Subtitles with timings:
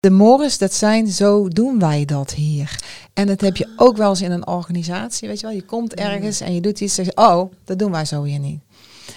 [0.00, 2.78] De mores, dat zijn zo doen wij dat hier.
[3.14, 5.54] En dat heb je ook wel eens in een organisatie, weet je wel.
[5.54, 8.38] Je komt ergens en je doet iets en je, oh, dat doen wij zo hier
[8.38, 8.60] niet.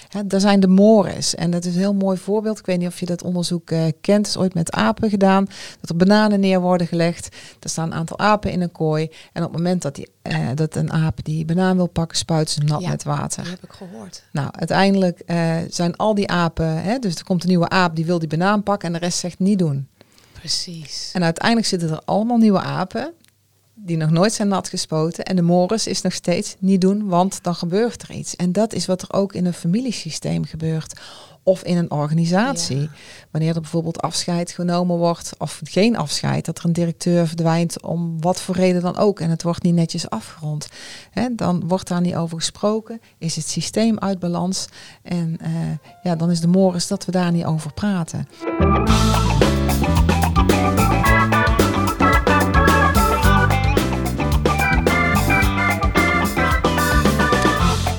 [0.08, 1.34] Ja, daar zijn de mores.
[1.34, 2.58] En dat is een heel mooi voorbeeld.
[2.58, 4.26] Ik weet niet of je dat onderzoek uh, kent.
[4.26, 5.46] is ooit met apen gedaan.
[5.80, 7.36] Dat er bananen neer worden gelegd.
[7.60, 9.08] Er staan een aantal apen in een kooi.
[9.32, 12.50] En op het moment dat, die, uh, dat een aap die banaan wil pakken, spuit
[12.50, 13.42] ze nat Ja, met water.
[13.42, 14.22] Dat heb ik gehoord.
[14.32, 16.82] Nou, uiteindelijk eh, zijn al die apen...
[16.82, 18.88] Hè, dus er komt een nieuwe aap, die wil die banaan pakken.
[18.88, 19.88] En de rest zegt niet doen.
[20.44, 21.10] Precies.
[21.12, 23.12] En uiteindelijk zitten er allemaal nieuwe apen
[23.74, 25.24] die nog nooit zijn nat gespoten.
[25.24, 28.36] En de mores is nog steeds niet doen, want dan gebeurt er iets.
[28.36, 31.00] En dat is wat er ook in een familiesysteem gebeurt.
[31.42, 32.80] Of in een organisatie.
[32.80, 32.88] Ja.
[33.30, 38.20] Wanneer er bijvoorbeeld afscheid genomen wordt, of geen afscheid, dat er een directeur verdwijnt om
[38.20, 39.20] wat voor reden dan ook.
[39.20, 40.68] En het wordt niet netjes afgerond.
[41.10, 43.00] Hè, dan wordt daar niet over gesproken.
[43.18, 44.66] Is het systeem uit balans?
[45.02, 45.50] En eh,
[46.02, 48.28] ja, dan is de mores dat we daar niet over praten.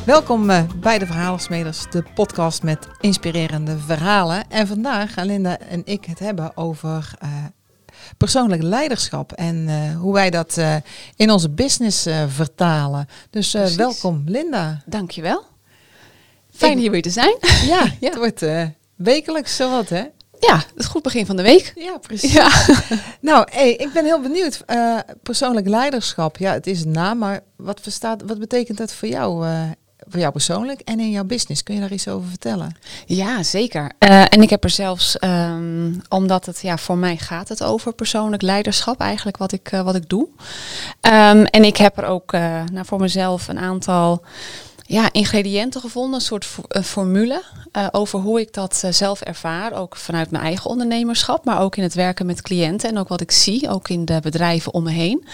[0.05, 4.49] Welkom eh, bij de Verhalensmeders, de podcast met inspirerende verhalen.
[4.49, 7.29] En vandaag gaan Linda en ik het hebben over eh,
[8.17, 10.59] persoonlijk leiderschap en eh, hoe wij dat
[11.15, 13.07] in onze business vertalen.
[13.29, 14.81] Dus welkom Linda.
[14.85, 15.43] Dankjewel.
[16.51, 17.37] Fijn Ik- hier weer te zijn.
[17.65, 18.09] Ja, Ja.
[18.09, 18.45] het wordt
[18.95, 20.03] wekelijks zowat hè?
[20.39, 21.71] Ja, het is goed begin van de week.
[21.75, 22.33] Ja, precies.
[22.33, 22.49] Ja.
[23.21, 24.63] Nou, hey, ik ben heel benieuwd.
[25.23, 29.45] Persoonlijk leiderschap, ja, het is een naam, maar wat, verstaat, wat betekent dat voor jou,
[30.07, 31.63] voor jou persoonlijk en in jouw business?
[31.63, 32.77] Kun je daar iets over vertellen?
[33.05, 33.91] Ja, zeker.
[33.97, 37.93] Eh, en ik heb er zelfs, ehm, omdat het ja, voor mij gaat het over
[37.93, 40.27] persoonlijk leiderschap, eigenlijk wat ik, eh, wat ik doe.
[41.01, 44.23] Ehm, en ik heb er ook nou, voor mezelf een aantal
[44.87, 49.73] ja, ingrediënten gevonden, een soort fo- formule eh, over hoe ik dat eh, zelf ervaar,
[49.73, 53.21] ook vanuit mijn eigen ondernemerschap, maar ook in het werken met cliënten en ook wat
[53.21, 55.25] ik zie, ook in de bedrijven om me heen.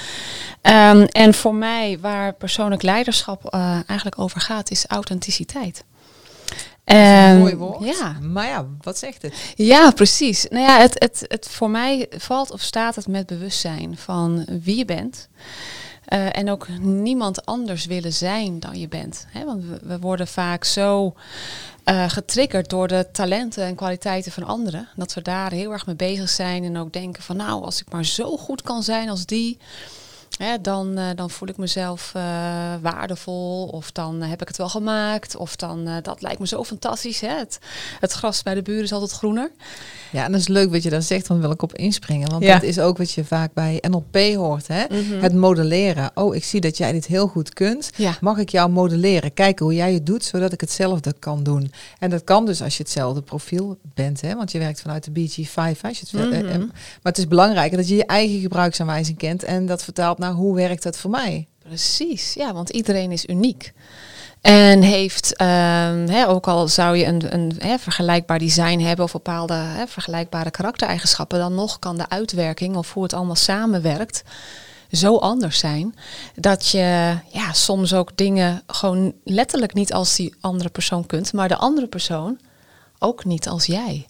[0.61, 5.83] Ehm, en voor mij, waar persoonlijk leiderschap eh, eigenlijk over gaat, is authenticiteit.
[6.83, 7.83] Ehm, mooi woord.
[7.97, 9.33] Ja, Maar ja, wat zegt het?
[9.55, 10.45] ja, precies.
[10.49, 14.77] Nou ja, het, het, het, voor mij valt of staat het met bewustzijn van wie
[14.77, 15.27] je bent.
[16.11, 19.25] Eh, en ook niemand anders willen zijn dan je bent.
[19.29, 19.45] Hè?
[19.45, 21.13] Want we, worden vaak zo
[21.83, 24.87] eh, getriggerd door de talenten en kwaliteiten van anderen.
[24.95, 26.63] Dat we daar heel erg mee bezig zijn.
[26.63, 29.57] En ook denken van nou, als ik maar zo goed kan zijn als die.
[30.43, 32.21] Hè, dan, eh, dan voel ik mezelf eh,
[32.81, 33.65] waardevol.
[33.65, 35.35] Of dan heb ik het wel gemaakt.
[35.35, 37.19] Of dan eh, dat lijkt me zo fantastisch.
[37.21, 37.37] Hè?
[37.37, 37.59] Het,
[37.99, 39.51] het gras bij de buren is altijd groener.
[40.11, 42.29] Ja, en dat is leuk wat je daar zegt, dan wil ik op inspringen.
[42.29, 42.53] Want Ja.
[42.53, 44.83] dat is ook wat je vaak bij NLP hoort, hè?
[45.19, 46.11] Het modelleren.
[46.15, 47.89] Oh, ik zie dat jij dit heel goed kunt.
[47.95, 48.17] Ja.
[48.21, 49.33] Mag ik jou modelleren?
[49.33, 51.71] Kijken hoe jij het doet, zodat ik hetzelfde kan doen.
[51.99, 54.35] En dat kan dus als je hetzelfde profiel bent, hè?
[54.35, 55.81] Want je werkt vanuit de BG5.
[55.81, 55.87] Hè?
[55.87, 56.49] Als je het wil- eh, Mhm.
[56.49, 60.30] eh, maar het is belangrijk dat je je eigen gebruiksaanwijzing kent en dat vertaalt naar
[60.31, 61.47] hoe werkt dat voor mij.
[61.59, 63.73] Precies, ja, want iedereen is uniek.
[64.41, 69.63] En heeft, ehm, hè, ook al zou je een, een vergelijkbaar design hebben of bepaalde
[69.87, 74.23] vergelijkbare karaktereigenschappen, dan nog kan de uitwerking of hoe het allemaal samenwerkt
[74.91, 75.95] zo anders zijn.
[76.35, 81.47] Dat je ja, soms ook dingen gewoon letterlijk niet als die andere persoon kunt, maar
[81.47, 82.39] de andere persoon
[82.99, 84.07] ook niet als jij.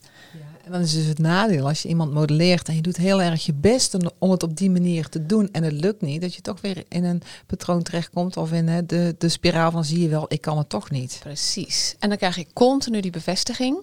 [0.72, 3.46] En dan is dus het nadeel als je iemand modelleert en je doet heel erg
[3.46, 6.42] je best om- het op die manier te doen en het lukt niet, dat je
[6.42, 10.10] toch weer in een patroon terechtkomt of in hè, de, de spiraal van zie je
[10.10, 11.20] wel, ik kan het toch niet.
[11.20, 11.96] Precies.
[12.00, 13.78] En dan krijg je continu die bevestiging.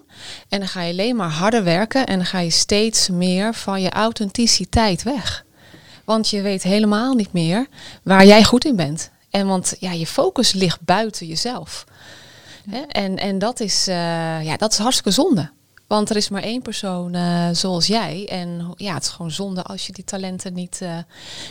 [0.47, 3.81] En dan ga je alleen maar harder werken en dan ga je steeds meer van
[3.81, 5.45] je authenticiteit weg.
[6.05, 7.67] Want je weet helemaal niet meer
[8.03, 9.11] waar jij goed in bent.
[9.29, 11.85] En want ja, je focus ligt buiten jezelf.
[12.89, 13.95] En, en dat, is, eh,
[14.43, 15.51] ja, dat is hartstikke zonde.
[15.89, 18.27] Want er is maar één persoon eh, zoals jij.
[18.27, 20.97] En ja, het is gewoon zonde als je die talenten niet, eh,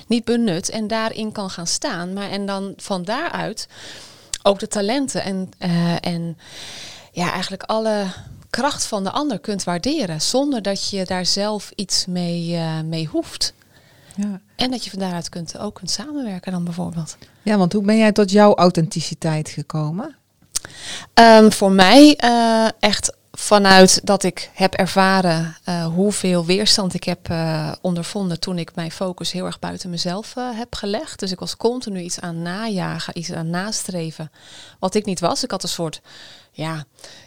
[0.06, 2.12] niet benut en daarin kan gaan staan.
[2.12, 3.68] Maar en dan van daaruit
[4.42, 6.38] ook de talenten en, eh, en
[7.12, 8.04] ja, eigenlijk alle
[8.50, 10.20] kracht van de ander kunt waarderen.
[10.20, 13.54] Zonder dat je daar zelf iets mee, mee hoeft.
[14.16, 14.40] Ja.
[14.56, 17.16] En dat je van daaruit kunt, ook kunt samenwerken dan bijvoorbeeld.
[17.42, 20.16] ja, want hoe ben jij tot jouw authenticiteit gekomen?
[21.14, 22.16] Ehm, voor mij
[22.78, 28.74] echt vanuit dat ik heb ervaren eh, hoeveel weerstand ik heb eh, ondervonden toen ik
[28.74, 31.18] mijn focus heel erg buiten mezelf eh, heb gelegd.
[31.18, 34.30] Dus ik was continu iets aan najagen, iets aan nastreven,
[34.78, 35.44] wat ik niet was.
[35.44, 36.00] Ik had een soort
[36.52, 36.84] ja,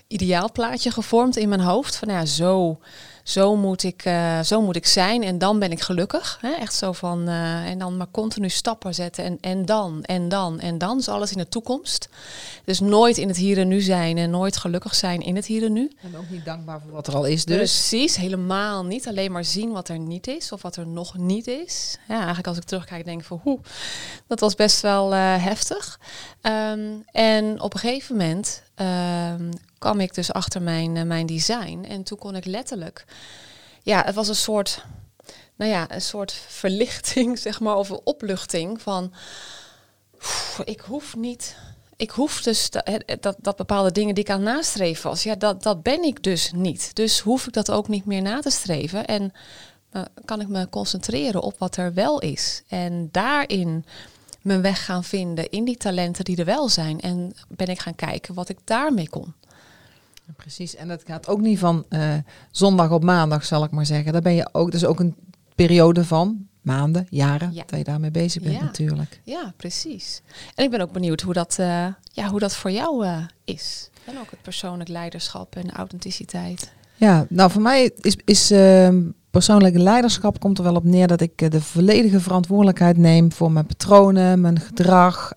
[0.08, 2.80] ideaalplaatje gevormd in mijn hoofd van ja, zo
[3.24, 6.38] zo moet ik, uh, zo moet ik zijn en dan ben ik gelukkig.
[6.42, 6.52] Hè?
[6.52, 10.60] Echt zo van, uh, en dan maar continu stappen zetten en, en dan, en dan,
[10.60, 10.98] en dan.
[10.98, 12.10] is alles in de toekomst.
[12.66, 15.64] Dus nooit in het hier en nu zijn en nooit gelukkig zijn in het hier
[15.64, 15.92] en nu.
[16.02, 17.56] En ook niet dankbaar voor wat er al is dus.
[17.56, 19.08] Precies, helemaal niet.
[19.08, 21.98] Alleen maar zien wat er niet is of wat er nog niet is.
[22.08, 23.60] Ja, eigenlijk als ik terugkijk denk ik van, hoe,
[24.28, 26.00] dat was best wel uh, heftig.
[26.42, 29.50] Um, en op een gegeven moment um,
[29.82, 31.86] kwam ik dus achter mijn, uh, mijn design.
[31.88, 33.06] En toen kon ik letterlijk,
[33.84, 34.86] ja, het was een soort,
[35.56, 39.14] nou ja, een soort verlichting, zeg maar, of een opluchting van,
[40.64, 41.56] ik hoef niet,
[41.96, 45.64] ik hoef dus dat, dat, dat, bepaalde dingen die ik aan nastreven was, ja, dat,
[45.64, 46.96] dat ben ik dus niet.
[46.96, 49.06] Dus hoef ik dat ook niet meer na te streven.
[49.06, 49.34] En
[50.26, 52.64] kan ik me concentreren op wat er wel is.
[52.68, 53.86] En daarin
[54.42, 57.00] mijn weg gaan vinden in die talenten die er wel zijn.
[57.00, 59.34] En ben ik gaan kijken wat ik daarmee kon.
[60.36, 62.14] Precies, en dat gaat ook niet van uh,
[62.52, 64.14] zondag op maandag, zal ik maar zeggen.
[64.14, 65.16] Daar ben je ook, dus ook een
[65.56, 67.64] periode van maanden, jaren, ja.
[67.66, 68.64] dat je daarmee bezig bent ja.
[68.64, 69.22] natuurlijk.
[69.24, 70.22] Ja, precies.
[70.56, 73.90] En ik ben ook benieuwd hoe dat, uh, ja, hoe dat voor jou uh, is.
[74.06, 76.72] En ook het persoonlijk leiderschap en authenticiteit.
[76.96, 78.90] Ja, nou voor mij is, is uh,
[79.32, 83.66] persoonlijke leiderschap komt er wel op neer dat ik de volledige verantwoordelijkheid neem voor mijn
[83.66, 85.34] patronen, mijn gedrag.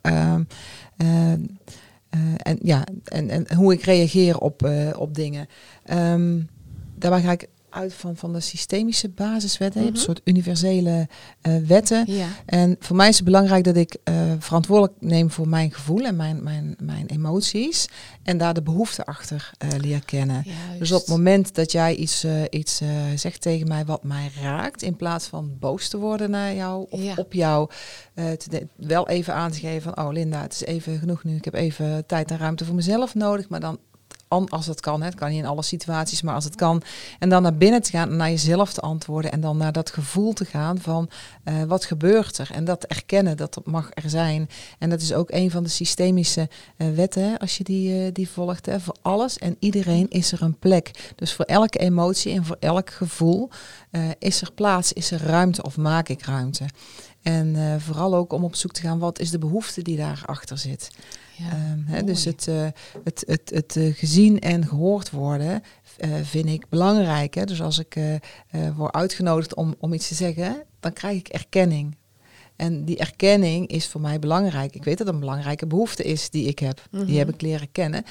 [2.14, 5.46] Uh, en, ja, en, en hoe ik reageer op, op dingen.
[5.92, 6.48] Um,
[6.94, 9.80] daarbij ga ik uit van, van de systemische basiswetten.
[9.80, 9.90] -hmm.
[9.90, 11.08] een soort universele
[11.42, 12.04] uh, wetten.
[12.06, 12.26] Ja.
[12.46, 16.16] En voor mij is het belangrijk dat ik uh, verantwoordelijk neem voor mijn gevoel en
[16.16, 17.88] mijn, mijn, mijn emoties.
[18.22, 20.42] En daar de behoeften achter uh, leer kennen.
[20.44, 20.78] Juist.
[20.78, 22.80] Dus op het moment dat jij iets, iets
[23.14, 27.02] zegt tegen mij wat mij raakt, in plaats van boos te worden naar jou of
[27.02, 27.14] Ja.
[27.16, 27.70] op jou,
[28.14, 31.36] te wel even aan te geven van, oh Linda, het is even genoeg nu.
[31.36, 33.48] Ik heb even tijd en ruimte voor mezelf nodig.
[33.48, 33.78] Maar dan
[34.48, 35.00] als het kan.
[35.00, 35.06] Hè.
[35.06, 36.82] Het kan niet in alle situaties, maar als het kan.
[37.18, 39.32] En dan naar binnen te gaan en naar jezelf te antwoorden.
[39.32, 41.08] En dan naar dat gevoel te gaan van
[41.44, 42.50] uh, wat gebeurt er.
[42.52, 44.48] En dat erkennen, dat dat mag er zijn.
[44.78, 48.10] En dat is ook een van de systemische uh, wetten, hè, als je die, uh,
[48.12, 48.66] die volgt.
[48.66, 48.80] Hè.
[48.80, 51.12] Voor alles en iedereen is er een plek.
[51.16, 53.50] Dus voor elke emotie en voor elk gevoel
[54.18, 56.64] is er plaats, is er ruimte of maak ik ruimte.
[57.24, 60.58] En uh, vooral ook om op zoek te gaan, wat is de behoefte die daarachter
[60.58, 60.90] zit.
[61.36, 62.66] Ja, um, hè, dus het, uh,
[63.04, 65.62] het, het, het uh, gezien en gehoord worden
[66.22, 67.34] vind ik belangrijk.
[67.34, 67.44] Hè.
[67.44, 67.98] Dus als ik
[68.76, 71.96] word uitgenodigd om, om iets te zeggen, dan krijg ik erkenning.
[72.56, 74.74] En die erkenning is voor mij belangrijk.
[74.74, 76.82] Ik weet dat het een belangrijke behoefte is die ik heb.
[76.90, 77.08] Mm -hmm.
[77.08, 78.04] Die heb ik leren kennen.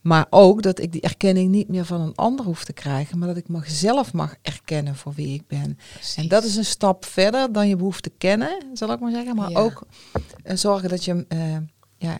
[0.00, 3.28] Maar ook dat ik die erkenning niet meer van een ander hoef te krijgen, maar
[3.28, 5.78] dat ik mezelf mag erkennen voor wie ik ben.
[5.92, 6.14] Precies.
[6.16, 9.36] En dat is een stap verder dan je behoefte kennen, zal ik maar zeggen.
[9.36, 9.58] Maar Ja.
[9.58, 9.86] ook
[10.44, 11.56] uh, zorgen dat je hem uh,
[11.96, 12.18] ja,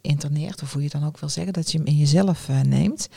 [0.00, 3.08] interneert, of hoe je dan ook wil zeggen, dat je hem in jezelf uh, neemt.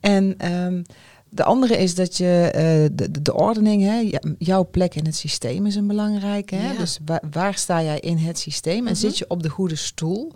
[0.00, 0.84] En um,
[1.28, 5.66] de andere is dat je uh, de, de ordening, hè, jouw plek in het systeem
[5.66, 6.54] is een belangrijke.
[6.54, 6.72] Hè?
[6.72, 6.78] Ja.
[6.78, 8.76] Dus waar, waar, sta jij in het systeem?
[8.86, 8.94] En Mhm.
[8.94, 10.32] zit je op de goede stoel?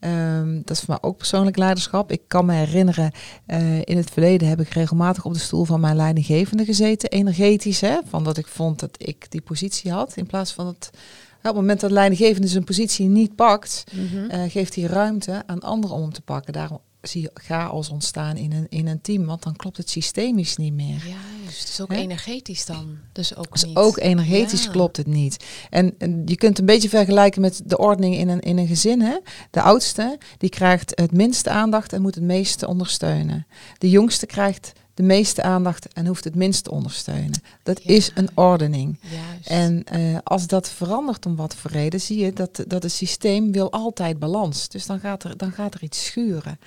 [0.00, 2.10] Um, dat is voor mij ook persoonlijk leiderschap.
[2.12, 3.12] Ik kan me herinneren,
[3.46, 7.10] uh, in het verleden heb ik regelmatig op de stoel van mijn leidinggevende gezeten.
[7.10, 7.98] Energetisch, hè?
[8.08, 10.12] Van dat ik vond dat ik die positie had.
[10.16, 10.90] In plaats van dat
[11.38, 14.30] op het moment dat de leidinggevende zijn positie niet pakt, Mm -hmm.
[14.30, 16.52] uh, geeft hij ruimte aan anderen om hem te pakken.
[16.52, 20.72] Daarom zie chaos ontstaan in een, in een team, want dan klopt het systemisch niet
[20.72, 21.02] meer.
[21.06, 22.98] Juist, het is ook energetisch dan.
[23.12, 23.76] Dus ook Dus niet.
[23.76, 24.70] ook energetisch Ja.
[24.70, 25.44] klopt het niet.
[25.70, 28.66] En, en je kunt het een beetje vergelijken met de ordening in een, in een
[28.66, 29.00] gezin.
[29.00, 29.18] Hè?
[29.50, 33.46] De oudste die krijgt het minste aandacht en moet het meeste ondersteunen.
[33.78, 37.42] De jongste krijgt de meeste aandacht en hoeft het minst te ondersteunen.
[37.62, 37.94] Dat Ja.
[37.94, 38.98] is een ordening.
[39.00, 39.48] Juist.
[39.48, 43.52] En uh, als dat verandert om wat voor reden, zie je dat, dat het systeem
[43.52, 44.68] wil altijd balans.
[44.68, 46.58] Dus dan gaat er, dan gaat er iets schuren.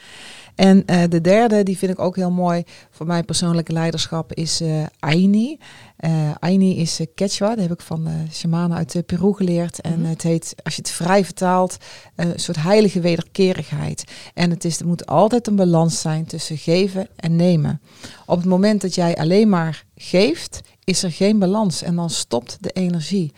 [0.56, 4.62] En uh, de derde, die vind ik ook heel mooi voor mijn persoonlijke leiderschap, is
[4.62, 5.58] uh, Aini.
[6.40, 9.82] Aini is Quechua, dat heb ik van de shamanen uit Peru geleerd.
[9.82, 10.10] En Mhm.
[10.10, 11.78] het heet, als je het vrij vertaalt,
[12.16, 14.04] een soort heilige wederkerigheid.
[14.34, 17.82] En het, is, er moet altijd een balans zijn tussen geven en nemen.
[18.25, 22.58] Op het moment dat jij alleen maar geeft, is er geen balans en dan stopt
[22.62, 23.34] de energie.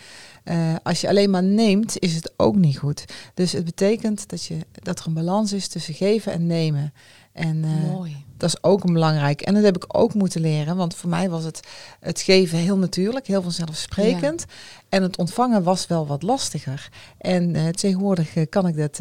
[0.45, 3.05] Uh, als je alleen maar neemt, is het ook niet goed.
[3.33, 6.93] Dus het betekent dat, je, dat er een balans is tussen geven en nemen.
[7.33, 8.25] En uh, Mooi.
[8.37, 9.41] Dat is ook een belangrijk.
[9.41, 11.59] En dat heb ik ook moeten leren, want voor mij was het,
[11.99, 14.45] het geven heel natuurlijk, heel vanzelfsprekend.
[14.47, 14.53] Ja.
[14.89, 16.89] En het ontvangen was wel wat lastiger.
[17.17, 18.99] En uh, tegenwoordig kan ik dat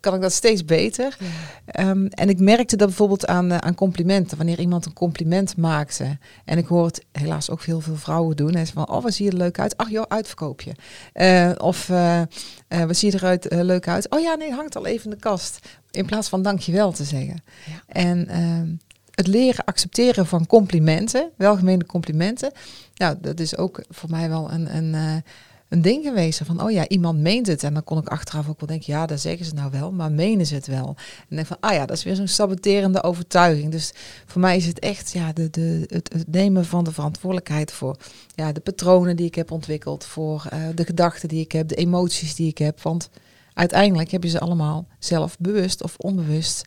[0.00, 1.16] kan ik dat steeds beter.
[1.18, 1.88] Ja.
[1.88, 4.36] Um, en ik merkte dat bijvoorbeeld aan, uh, aan complimenten.
[4.36, 6.18] Wanneer iemand een compliment maakte.
[6.44, 8.54] En ik hoor het helaas ook heel veel vrouwen doen.
[8.54, 9.76] En ze van, oh, wat zie je er leuk uit?
[9.76, 10.72] Ach joh, uitverkoop je.
[11.14, 12.22] Uh, of, uh,
[12.68, 14.10] wat zie je eruit leuk uit?
[14.10, 15.58] Oh ja, nee, hangt al even in de kast.
[15.90, 17.42] In plaats van dankjewel te zeggen.
[17.66, 17.82] Ja.
[17.86, 18.68] En ehm,
[19.14, 22.52] het leren accepteren van complimenten, welgemeende complimenten.
[22.94, 25.22] Nou, dat is ook voor mij wel een, een,
[25.70, 26.40] een ding geweest.
[26.44, 27.62] Van, oh ja, iemand meent het.
[27.62, 30.12] En dan kon ik achteraf ook wel denken, ja, dat zeggen ze nou wel, maar
[30.12, 30.96] menen ze het wel?
[31.28, 33.70] En denk van, ah ja, dat is weer zo'n saboterende overtuiging.
[33.70, 33.92] Dus
[34.26, 37.96] voor mij is het echt ja, de, de, het, nemen van de verantwoordelijkheid voor
[38.34, 41.74] ja, de patronen die ik heb ontwikkeld, voor uh, de gedachten die ik heb, de
[41.74, 42.82] emoties die ik heb.
[42.82, 43.10] Want
[43.54, 46.64] uiteindelijk heb je ze allemaal zelf bewust of onbewust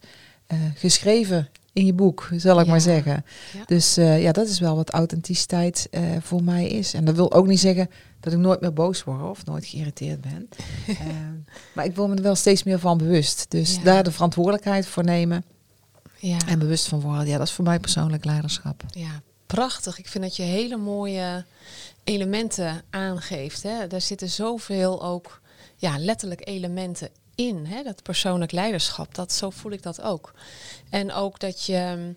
[0.48, 3.26] uh, geschreven in je boek, zal ik maar zeggen.
[3.66, 6.94] Dus uh, ja, dat is wel wat authenticiteit uh, voor mij is.
[6.94, 7.90] En dat wil ook niet zeggen
[8.20, 10.50] dat ik nooit meer boos word of nooit geïrriteerd ben.
[10.88, 10.98] uh,
[11.76, 13.46] maar ik wil me er wel steeds meer van bewust.
[13.50, 13.84] Dus ja.
[13.84, 15.46] daar de verantwoordelijkheid voor nemen.
[16.20, 16.38] Ja.
[16.48, 17.28] En bewust van worden.
[17.28, 18.84] Ja, dat is voor mij persoonlijk leiderschap.
[18.90, 20.00] Ja, prachtig.
[20.00, 21.46] Ik vind dat je hele mooie
[22.04, 23.64] elementen aangeeft.
[23.64, 23.88] Hè.
[23.88, 25.42] Daar zitten zoveel ook
[25.76, 29.16] ja, letterlijk elementen in, hè, dat persoonlijk leiderschap.
[29.16, 30.34] Dat, zo voel ik dat ook.
[30.90, 32.14] En ook dat je,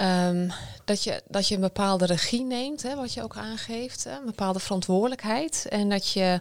[0.00, 0.52] um,
[0.84, 4.26] dat je, dat je een bepaalde regie neemt, hè, wat je ook aangeeft, hè, een
[4.26, 5.66] bepaalde verantwoordelijkheid.
[5.68, 6.40] En dat je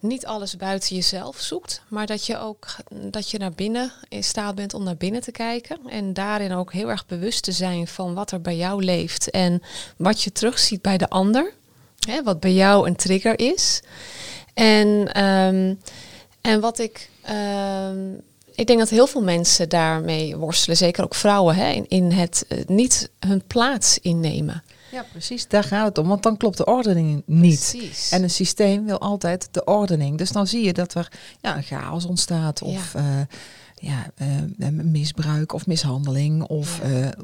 [0.00, 4.54] niet alles buiten jezelf zoekt, maar dat je ook dat je naar binnen in staat
[4.54, 5.78] bent om naar binnen te kijken.
[5.88, 9.62] En daarin ook heel erg bewust te zijn van wat er bij jou leeft en
[9.96, 11.52] wat je terugziet bij de ander.
[11.98, 13.82] Hè, wat bij jou een trigger is.
[14.54, 15.80] En um,
[16.44, 17.10] en wat ik.
[17.30, 17.88] Uh,
[18.54, 22.44] ik denk dat heel veel mensen daarmee worstelen, zeker ook vrouwen, hè, in, in het
[22.48, 24.62] uh, niet hun plaats innemen.
[24.90, 25.48] Ja, precies.
[25.48, 26.08] Daar gaat het om.
[26.08, 27.68] Want dan klopt de ordening niet.
[27.70, 28.10] Precies.
[28.10, 30.18] En een systeem wil altijd de ordening.
[30.18, 32.62] Dus dan zie je dat er ja, een chaos ontstaat.
[32.62, 33.00] Of ja.
[33.00, 33.20] Uh,
[33.74, 34.10] ja,
[34.58, 36.42] uh, misbruik of mishandeling.
[36.42, 37.14] Of ja.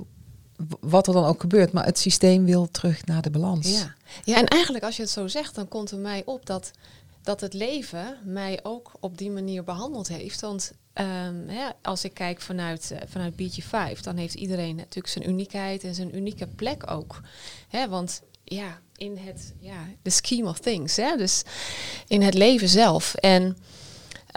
[0.80, 1.72] wat er dan ook gebeurt.
[1.72, 3.68] Maar het systeem wil terug naar de balans.
[3.68, 3.94] Ja.
[4.24, 6.70] ja, en eigenlijk als je het zo zegt, dan komt er mij op dat
[7.22, 10.40] dat het leven mij ook op die manier behandeld heeft.
[10.40, 10.72] Want
[11.48, 15.94] ja, als ik kijk vanuit, uh, vanuit BG5, dan heeft iedereen natuurlijk zijn uniekheid en
[15.94, 17.20] zijn unieke plek ook.
[17.68, 21.42] Hè, want ja, in het ja, the scheme of things, hè, dus
[22.06, 23.14] in het leven zelf.
[23.14, 23.56] En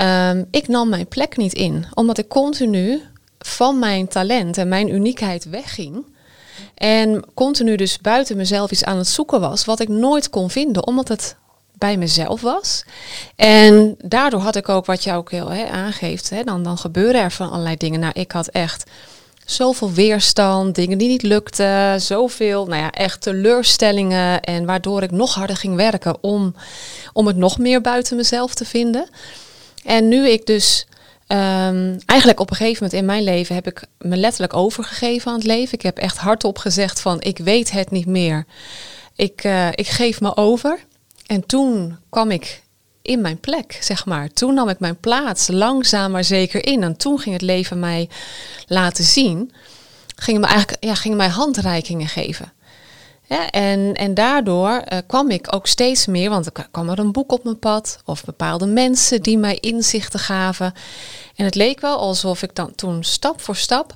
[0.02, 3.02] um, ik nam mijn plek niet in, omdat ik continu
[3.40, 6.06] van mijn talent en mijn uniekheid wegging.
[6.76, 10.88] En continu dus buiten mezelf iets aan het zoeken was, wat ik nooit kon vinden,
[10.88, 11.36] omdat het
[11.78, 12.84] bij mezelf was.
[13.36, 17.22] En daardoor had ik ook, wat je ook heel hè, aangeeft, hè, dan, dan gebeuren
[17.22, 18.00] er van allerlei dingen.
[18.00, 18.90] Nou, ik had echt
[19.46, 24.42] zoveel weerstand, dingen die niet lukten, zoveel, nou ja, echt teleurstellingen.
[24.42, 26.56] En waardoor ik nog harder ging werken om,
[27.14, 29.10] om het nog meer buiten mezelf te vinden.
[29.84, 30.86] En nu ik dus
[31.28, 35.38] Um, eigenlijk op een gegeven moment in mijn leven heb ik me letterlijk overgegeven aan
[35.38, 35.74] het leven.
[35.74, 38.46] Ik heb echt hardop gezegd van ik weet het niet meer.
[39.16, 40.80] Ik, uh, ik geef me over.
[41.26, 42.64] En toen kwam ik
[43.02, 44.30] in mijn plek, zeg maar.
[44.30, 46.84] Toen nam ik mijn plaats langzaam maar zeker in.
[46.84, 48.10] En toen ging het leven mij
[48.68, 49.54] laten zien.
[50.16, 52.54] Ging me eigenlijk ja, ging mij handreikingen geven.
[53.52, 57.32] En, en daardoor uh, kwam ik ook steeds meer, want er kwam er een boek
[57.32, 60.74] op mijn pad of bepaalde mensen die mij inzichten gaven.
[61.36, 63.96] En het leek wel alsof ik dan toen stap voor stap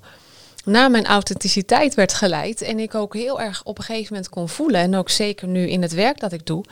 [0.67, 2.61] naar mijn authenticiteit werd geleid.
[2.61, 4.81] En ik ook heel erg op een gegeven moment kon voelen.
[4.81, 6.63] En ook zeker nu in het werk dat ik doe.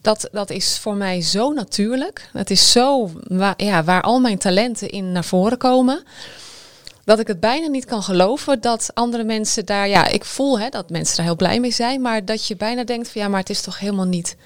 [0.00, 2.28] Dat, dat is voor mij zo natuurlijk.
[2.32, 6.02] Het is zo waar, ja, waar al mijn talenten in naar voren komen.
[7.04, 9.88] Dat ik het bijna niet kan geloven dat andere mensen daar.
[9.88, 12.00] Ja, ik voel hè, dat mensen daar heel blij mee zijn.
[12.00, 14.36] Maar dat je bijna denkt van ja, maar het is toch helemaal niet,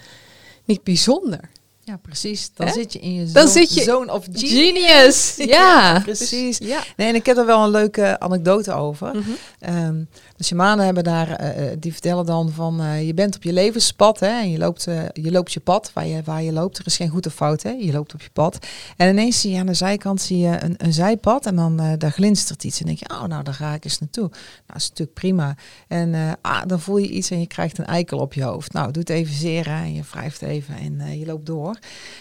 [0.64, 1.40] niet bijzonder.
[1.84, 2.50] Ja, precies.
[2.54, 2.72] Dan He?
[2.72, 4.50] zit je in je dan zit je zone of genius.
[4.50, 5.34] genius.
[5.36, 5.44] Ja.
[5.94, 6.58] ja, precies.
[6.58, 6.82] Ja.
[6.96, 9.14] Nee, en ik heb er wel een leuke anekdote over.
[9.14, 9.86] Mm -hmm.
[9.86, 10.08] um,
[10.48, 14.40] de hebben daar, uh, die vertellen dan van, uh, je bent op je levenspad hè,
[14.40, 16.78] en je loopt, je loopt je pad waar je, waar je loopt.
[16.78, 17.70] Er is geen goed of fout, hè.
[17.70, 18.66] je loopt op je pad.
[18.96, 22.10] En ineens zie je aan de zijkant zie je een, een zijpad en dan daar
[22.10, 22.80] glinstert iets.
[22.80, 24.28] En denk je, oh nou, daar ga ik eens naartoe.
[24.28, 25.56] Nou, dat is natuurlijk prima.
[25.88, 28.72] En ah, dan voel je iets en je krijgt een eikel op je hoofd.
[28.72, 31.78] Nou, doe het even zeer en je wrijft even en je loopt door.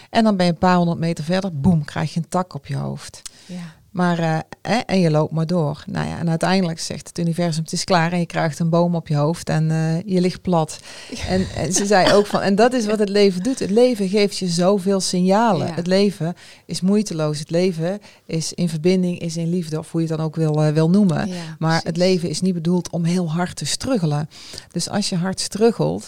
[0.10, 2.68] En dan ben je een paar honderd meter verder, boem, krijg je een tak op
[2.68, 3.22] je hoofd.
[3.46, 3.81] Ja.
[3.92, 5.84] Maar, uh, eh, en je loopt maar door.
[5.88, 8.96] Nou ja, en uiteindelijk zegt het universum, het is klaar en je krijgt een boom
[8.96, 10.80] op je hoofd en uh, je ligt plat.
[11.28, 13.60] En, en, ze zei ook van, en dat is wat het leven doet.
[13.60, 15.68] Het leven geeft je zoveel signalen.
[15.68, 15.74] Ja.
[15.74, 16.34] Het leven
[16.66, 17.40] is moeiteloos.
[17.40, 20.66] Het leven is in verbinding, is in liefde, of hoe je het dan ook wil,
[20.66, 21.28] uh, wil noemen.
[21.28, 21.84] Ja, maar precies.
[21.84, 24.30] het leven is niet bedoeld om heel hard te struggelen.
[24.72, 26.08] Dus als je hard struggelt,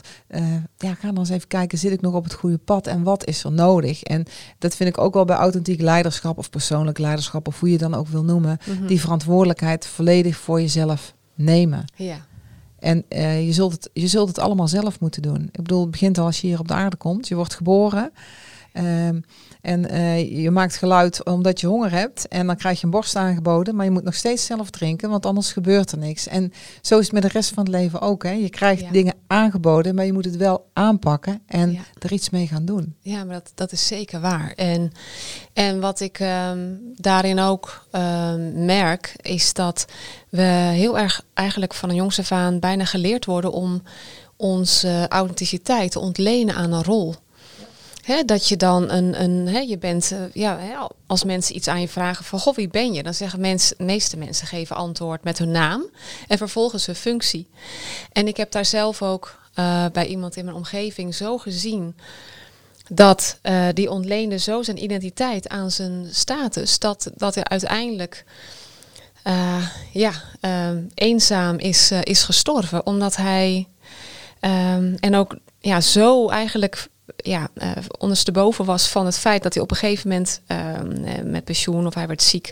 [0.78, 3.26] ja, ga dan eens even kijken, zit ik nog op het goede pad en wat
[3.26, 4.04] is er nodig?
[4.04, 4.26] En
[4.58, 7.78] dat vind ik ook wel bij authentiek leiderschap of persoonlijk leiderschap of hoe je je
[7.78, 8.88] dan ook wil noemen, mm -hmm.
[8.88, 11.86] die verantwoordelijkheid volledig voor jezelf nemen.
[11.96, 12.26] Ja.
[12.80, 15.44] En uh, je, zult het, je zult het allemaal zelf moeten doen.
[15.52, 17.28] Ik bedoel, het begint al als je hier op de aarde komt.
[17.28, 18.12] Je wordt geboren.
[18.74, 19.20] Ehm,
[19.64, 22.28] en eh, je maakt geluid omdat je honger hebt.
[22.28, 23.76] En dan krijg je een borst aangeboden.
[23.76, 26.28] Maar je moet nog steeds zelf drinken, want anders gebeurt er niks.
[26.28, 28.24] En zo is het met de rest van het leven ook.
[28.24, 28.32] Hè.
[28.32, 32.66] Je krijgt dingen aangeboden, maar je moet het wel aanpakken en er iets mee gaan
[32.66, 32.96] doen.
[33.00, 34.54] Ja, maar dat, dat is zeker waar.
[34.56, 34.92] En,
[35.54, 39.86] en wat ik ehm, daarin ook ehm, merk, is dat
[40.30, 40.42] we
[40.74, 43.82] heel erg eigenlijk van een jongs af aan bijna geleerd worden om
[44.36, 47.16] onze authenticiteit te ontlenen aan een rol.
[48.04, 51.88] He, dat je dan een, een je bent, uh, ja, als mensen iets aan je
[51.88, 53.04] vragen van, goh, wie ben je?
[53.04, 55.90] Dan zeggen mensen, de meeste mensen geven antwoord met hun naam
[56.28, 57.48] en vervolgens hun functie.
[58.12, 61.96] En ik heb daar zelf ook uh, bij iemand in mijn omgeving zo gezien
[62.90, 68.26] dat uh, die ontleende zo zijn identiteit aan zijn status, dat, dat hij uiteindelijk
[69.92, 70.14] ja,
[70.94, 73.68] eenzaam is, is gestorven, omdat hij
[74.42, 79.64] um, en ook ja, zo eigenlijk ja, uh, ondersteboven was van het feit dat hij
[79.64, 80.58] op een gegeven moment uh,
[81.24, 82.52] met pensioen of hij werd ziek,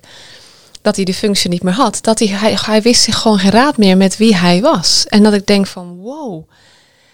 [0.81, 1.99] dat hij die functie niet meer had.
[2.01, 5.05] Dat hij, hij, wist zich gewoon geen raad meer met wie hij was.
[5.07, 6.49] En dat ik denk van wow.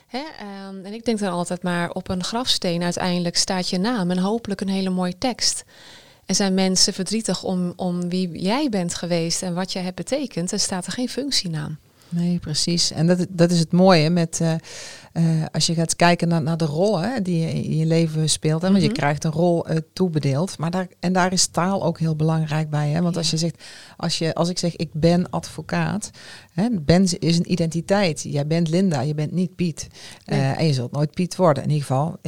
[0.07, 0.23] Hè,
[0.69, 4.17] um, en ik denk dan altijd maar op een grafsteen uiteindelijk staat je naam en
[4.17, 5.63] hopelijk een hele mooie tekst.
[6.25, 10.51] En zijn mensen verdrietig om, om wie jij bent geweest en wat jij hebt betekend,
[10.51, 11.77] en staat er geen functienaam.
[12.09, 12.91] Nee, precies.
[12.91, 14.53] En dat, dat is het mooie met uh,
[15.17, 18.61] uh, als je gaat kijken naar, naar de rollen die je in je leven speelt.
[18.61, 18.97] Hè, want je mhm.
[18.97, 20.57] krijgt een rol uh, toebedeeld.
[20.57, 22.89] Maar daar, en daar is taal ook heel belangrijk bij.
[22.89, 23.01] Hè?
[23.01, 23.19] Want ja.
[23.19, 23.63] als je zegt,
[23.97, 26.11] als, je, als ik zeg ik ben advocaat,
[26.53, 28.21] hè, ben is een identiteit.
[28.21, 29.87] Jij bent Linda, je bent niet Piet.
[30.25, 30.51] Nee.
[30.51, 31.63] en je zult nooit Piet worden.
[31.63, 32.19] In ieder geval,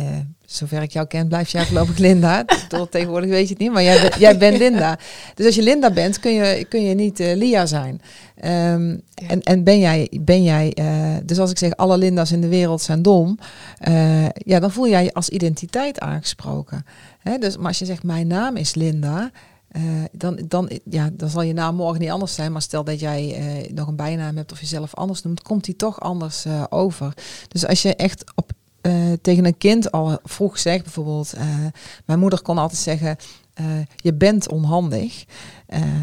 [0.52, 2.46] zover ik jou ken, blijf jij geloof ik Linda.
[2.68, 5.00] Tot tegenwoordig weet je het niet, maar jij, jij bent Linda.
[5.36, 8.02] Dus als je Linda bent, kun je, kun je niet uh, Lia zijn.
[8.46, 9.28] Um, ja.
[9.28, 12.48] En, en ben jij, ben jij uh, dus als ik zeg alle Linda's in de
[12.48, 13.40] wereld zijn dom,
[13.88, 16.86] uh, ja, dan voel jij je als identiteit aangesproken.
[17.20, 17.38] Hè?
[17.38, 19.32] Dus, maar als je zegt mijn naam is Linda,
[19.72, 22.52] uh, dan, dan, ja, dan zal je naam morgen niet anders zijn.
[22.52, 25.76] Maar stel dat jij uh, nog een bijnaam hebt of jezelf anders noemt, komt die
[25.76, 27.14] toch anders uh, over.
[27.48, 31.42] Dus als je echt op uh, tegen een kind al vroeg zegt, bijvoorbeeld, uh,
[32.06, 33.18] mijn moeder kon altijd zeggen,
[33.62, 35.26] uh, je bent onhandig.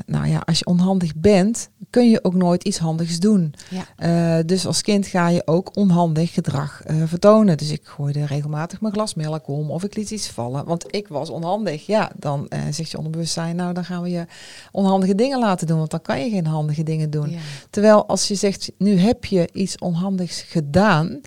[0.07, 3.55] nou ja, als je onhandig bent, kun je ook nooit iets handigs doen.
[3.97, 4.43] Ja.
[4.43, 7.57] dus als kind ga je ook onhandig gedrag vertonen.
[7.57, 11.09] Dus ik gooide regelmatig mijn glas melk om of ik liet iets vallen, want ik
[11.09, 11.87] was onhandig.
[11.87, 14.27] Ja, dan zegt je onderbewustzijn, nou dan gaan we je
[14.73, 17.31] onhandige dingen laten doen, want dan kan je geen handige dingen doen.
[17.31, 17.39] Ja.
[17.71, 21.21] Terwijl als je zegt, nu heb je iets onhandigs gedaan,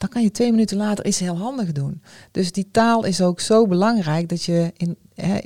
[0.00, 2.02] dan kan je twee minuten later iets heel handig doen.
[2.30, 5.38] Dus die taal is ook zo belangrijk dat je in, hè,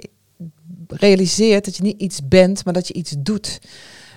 [0.88, 3.60] realiseert dat je niet iets bent, maar dat je iets doet.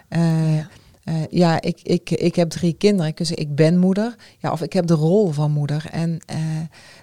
[0.10, 0.70] Ja.
[1.10, 3.14] Uh, ja, ik, ik, ik heb drie kinderen.
[3.18, 4.16] Zeggen, ik ben moeder.
[4.38, 5.86] Ja, of ik heb de rol van moeder.
[5.92, 6.38] En uh,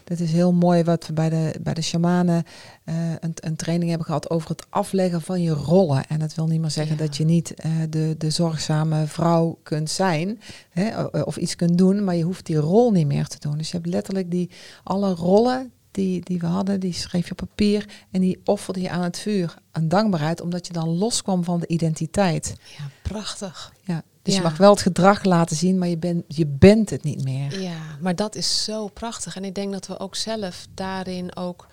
[0.04, 2.44] dat is heel mooi wat we bij de, bij de shamanen
[2.84, 6.06] uh, een, een training hebben gehad over het afleggen van je rollen.
[6.06, 7.02] En dat wil niet meer zeggen ja.
[7.02, 7.54] dat je niet
[7.90, 10.40] de, de zorgzame vrouw kunt zijn
[10.70, 13.58] hè, of iets kunt doen, maar je hoeft die rol niet meer te doen.
[13.58, 14.50] Dus je hebt letterlijk die
[14.82, 18.90] alle rollen die, die we hadden, die schreef je op papier en die offerde je
[18.90, 19.54] aan het vuur.
[19.72, 22.54] Een dankbaarheid, omdat je dan loskwam van de identiteit.
[22.78, 23.72] Ja, prachtig.
[23.82, 24.40] Ja, dus ja.
[24.40, 27.60] je mag wel het gedrag laten zien, maar je, ben, je bent het niet meer.
[27.60, 29.36] Ja, maar dat is zo prachtig.
[29.36, 31.66] En ik denk dat we ook zelf daarin ook,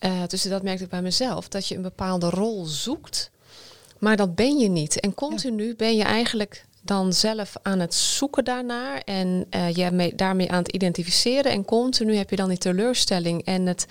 [0.00, 3.30] uh, dus dat merkte ik bij mezelf, dat je een bepaalde rol zoekt,
[3.98, 5.00] maar dat ben je niet.
[5.00, 10.14] En continu ben je eigenlijk dan zelf aan het zoeken daarnaar en uh, je mee,
[10.14, 11.52] daarmee aan het identificeren.
[11.52, 13.86] En continu heb je dan die teleurstelling en het,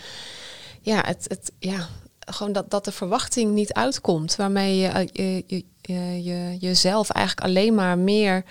[0.82, 1.88] ja, het, het, ja,
[2.19, 4.36] gewoon dat, dat de verwachting niet uitkomt.
[4.36, 8.43] Waarmee je, je, je, je, je jezelf eigenlijk alleen maar meer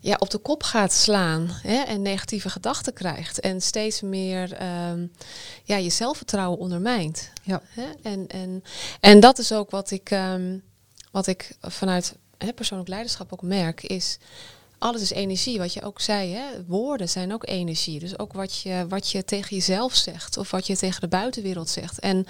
[0.00, 3.40] ja, op de kop gaat slaan hè, en negatieve gedachten krijgt.
[3.40, 5.12] En steeds meer um,
[5.62, 7.30] ja, je zelfvertrouwen ondermijnt.
[7.42, 7.62] Ja.
[7.68, 7.86] Hè?
[8.02, 8.64] En, en,
[9.00, 10.62] en dat is ook wat ik, um,
[11.10, 14.18] wat ik vanuit hè, persoonlijk leiderschap ook merk, is
[14.84, 15.58] alles is energie.
[15.58, 16.64] Wat je ook zei, hè?
[16.66, 17.98] woorden zijn ook energie.
[17.98, 21.68] Dus ook wat je, wat je tegen jezelf zegt of wat je tegen de buitenwereld
[21.68, 21.98] zegt.
[21.98, 22.26] En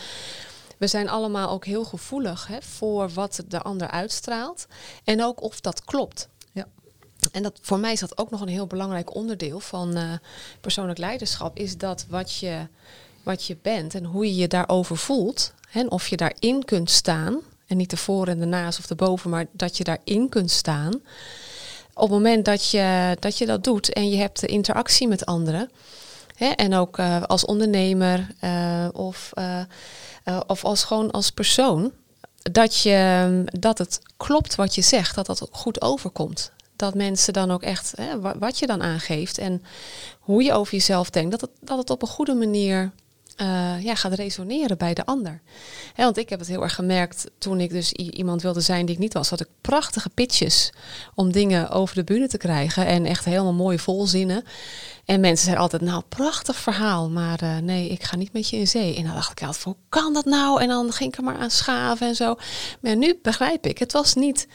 [0.78, 4.66] we zijn allemaal ook heel gevoelig hè, voor wat de ander uitstraalt.
[5.04, 6.28] En ook of dat klopt.
[6.52, 6.66] Ja.
[7.32, 10.12] En dat, voor mij is dat ook nog een heel belangrijk onderdeel van uh,
[10.60, 11.56] persoonlijk leiderschap.
[11.56, 12.66] Is dat wat je,
[13.22, 15.52] wat je bent en hoe je je daarover voelt.
[15.72, 17.40] En of je daarin kunt staan.
[17.66, 20.94] En niet ervoor en ernaast of erboven, maar dat je daarin kunt staan.
[21.94, 25.26] Op het moment dat je dat, je dat doet en je hebt de interactie met
[25.26, 25.70] anderen.
[26.34, 31.92] Hè, en ook uh, als ondernemer uh, of, uh, of als gewoon als persoon.
[32.52, 36.52] Dat, je, dat het klopt wat je zegt, dat dat goed overkomt.
[36.76, 39.62] Dat mensen dan ook echt, hè, wat je dan aangeeft en
[40.20, 42.92] hoe je over jezelf denkt, dat het, dat het op een goede manier
[43.36, 45.40] eh, ja, gaat resoneren bij de ander.
[45.96, 49.00] Want ik heb het heel erg gemerkt toen ik dus iemand wilde zijn die ik
[49.00, 49.30] niet was.
[49.30, 50.72] Had ik prachtige pitches
[51.14, 52.86] om dingen over de bühne te krijgen.
[52.86, 54.44] En echt helemaal mooie volzinnen.
[55.04, 57.10] En mensen zeiden altijd, nou, prachtig verhaal.
[57.10, 58.96] Maar eh, nee, ik ga niet met je in zee.
[58.96, 60.60] En dan dacht ik altijd, hoe kan dat nou?
[60.60, 62.36] En dan ging ik er maar aan schaven en zo.
[62.80, 64.48] Maar nu begrijp ik, het was niet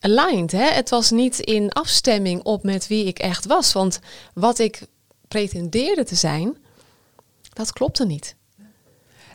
[0.00, 0.52] aligned.
[0.52, 0.66] Hè?
[0.70, 3.72] Het was niet in afstemming op met wie ik echt was.
[3.72, 4.00] Want
[4.34, 4.82] wat ik
[5.28, 6.56] pretendeerde te zijn
[7.52, 8.36] dat klopte niet.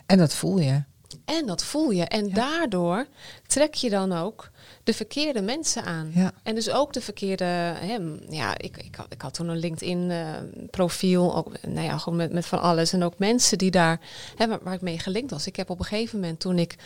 [0.06, 0.82] En dat voel je.
[1.24, 2.04] En dat voel je.
[2.04, 3.06] En daardoor
[3.46, 4.50] trek je dan ook
[4.84, 6.10] de verkeerde mensen aan.
[6.14, 6.32] Ja.
[6.42, 7.44] En dus ook de verkeerde.
[7.44, 7.98] Hè,
[8.28, 11.28] ja, ik, ik, ik had toen een LinkedIn-profiel.
[11.28, 12.92] Uh, ook, nou ja, gewoon met, met van alles.
[12.92, 14.00] En ook mensen die daar.
[14.36, 15.46] Hè, waar, waar ik mee gelinkt was.
[15.46, 16.76] Ik heb op een gegeven moment toen ik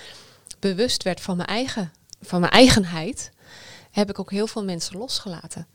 [0.58, 3.30] bewust werd van mijn eigen, van mijn eigenheid.
[3.90, 5.66] Heb ik ook heel veel mensen losgelaten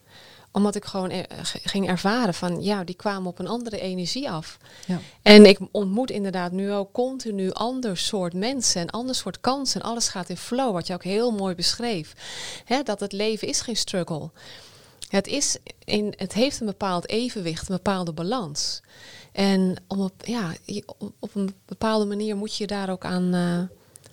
[0.56, 1.12] omdat ik gewoon
[1.64, 4.58] ging ervaren van ja, die kwamen op een andere energie af.
[4.86, 5.00] Ja.
[5.22, 9.82] En ik ontmoet inderdaad nu ook continu ander soort mensen en ander soort kansen.
[9.82, 12.14] Alles gaat in flow, wat je ook heel mooi beschreef.
[12.66, 14.30] Hè, dat het leven is geen struggle.
[15.10, 18.82] Het, is in, het heeft een bepaald evenwicht, een bepaalde balans.
[19.32, 20.54] En om op, ja,
[21.20, 23.62] op een bepaalde manier moet je daar ook aan, uh,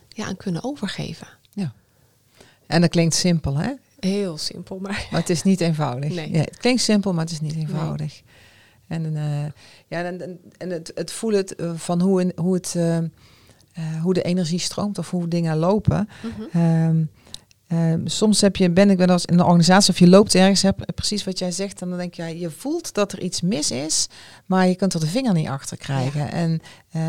[0.09, 1.29] ja, aan kunnen overgeven.
[1.53, 1.73] Ja.
[2.67, 3.73] En dat klinkt simpel, hè?
[4.07, 5.09] Heel simpel, maar...
[5.11, 6.15] Maar het is niet eenvoudig.
[6.15, 6.33] Nee.
[6.33, 8.23] Ja, het klinkt simpel, maar het is niet eenvoudig.
[8.87, 9.45] En, uh,
[9.87, 12.99] ja, en, en het, het voelen het, uh, van hoe, in, hoe, het, uh,
[14.03, 16.09] hoe de energie stroomt of hoe dingen lopen.
[16.23, 16.87] Mm -hmm.
[16.87, 17.11] um,
[18.05, 20.87] soms heb je, ben ik wel eens in een organisatie of je loopt ergens, heb
[20.95, 23.71] precies wat jij zegt, en dan denk je, ja, je voelt dat er iets mis
[23.71, 24.07] is,
[24.47, 26.21] maar je kunt er de vinger niet achter krijgen.
[26.21, 26.31] Ja.
[26.31, 26.61] En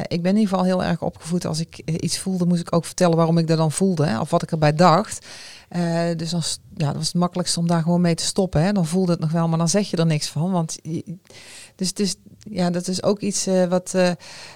[0.08, 1.46] ik ben in ieder geval heel erg opgevoed.
[1.46, 4.30] Als ik iets voelde, moest ik ook vertellen waarom ik dat dan voelde, hè, of
[4.30, 5.26] wat ik erbij dacht.
[5.76, 8.64] Uh, dus als, ja, dat was het makkelijkste om daar gewoon mee te stoppen.
[8.64, 8.72] Hè.
[8.72, 10.52] Dan voelde het nog wel, maar dan zeg je er niks van.
[10.52, 10.78] Want
[11.76, 12.16] dus, dus
[12.50, 14.12] ja, dat is ook iets uh, wat uh,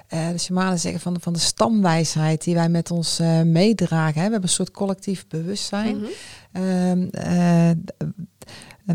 [0.07, 4.21] de shamanen zeggen van, van de stamwijsheid die wij met ons meedragen.
[4.21, 4.25] Hè.
[4.25, 5.97] We hebben een soort collectief bewustzijn.
[5.97, 6.07] Mm
[6.51, 7.81] -hmm.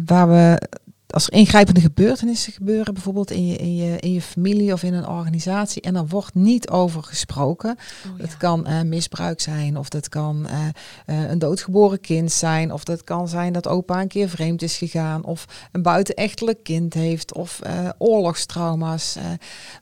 [0.07, 0.69] waar we
[1.13, 4.95] als er ingrijpende gebeurtenissen gebeuren, bijvoorbeeld in je, in, je, in je familie of in
[4.95, 7.71] een organisatie, en er wordt niet over gesproken.
[7.71, 8.25] Oh, ja.
[8.25, 10.59] Het kan uh, misbruik zijn, of dat kan uh,
[11.07, 14.77] uh, een doodgeboren kind zijn, of dat kan zijn dat opa een keer vreemd is
[14.77, 17.61] gegaan, of een buitenechtelijk kind heeft, of
[17.99, 19.17] oorlogstrauma's.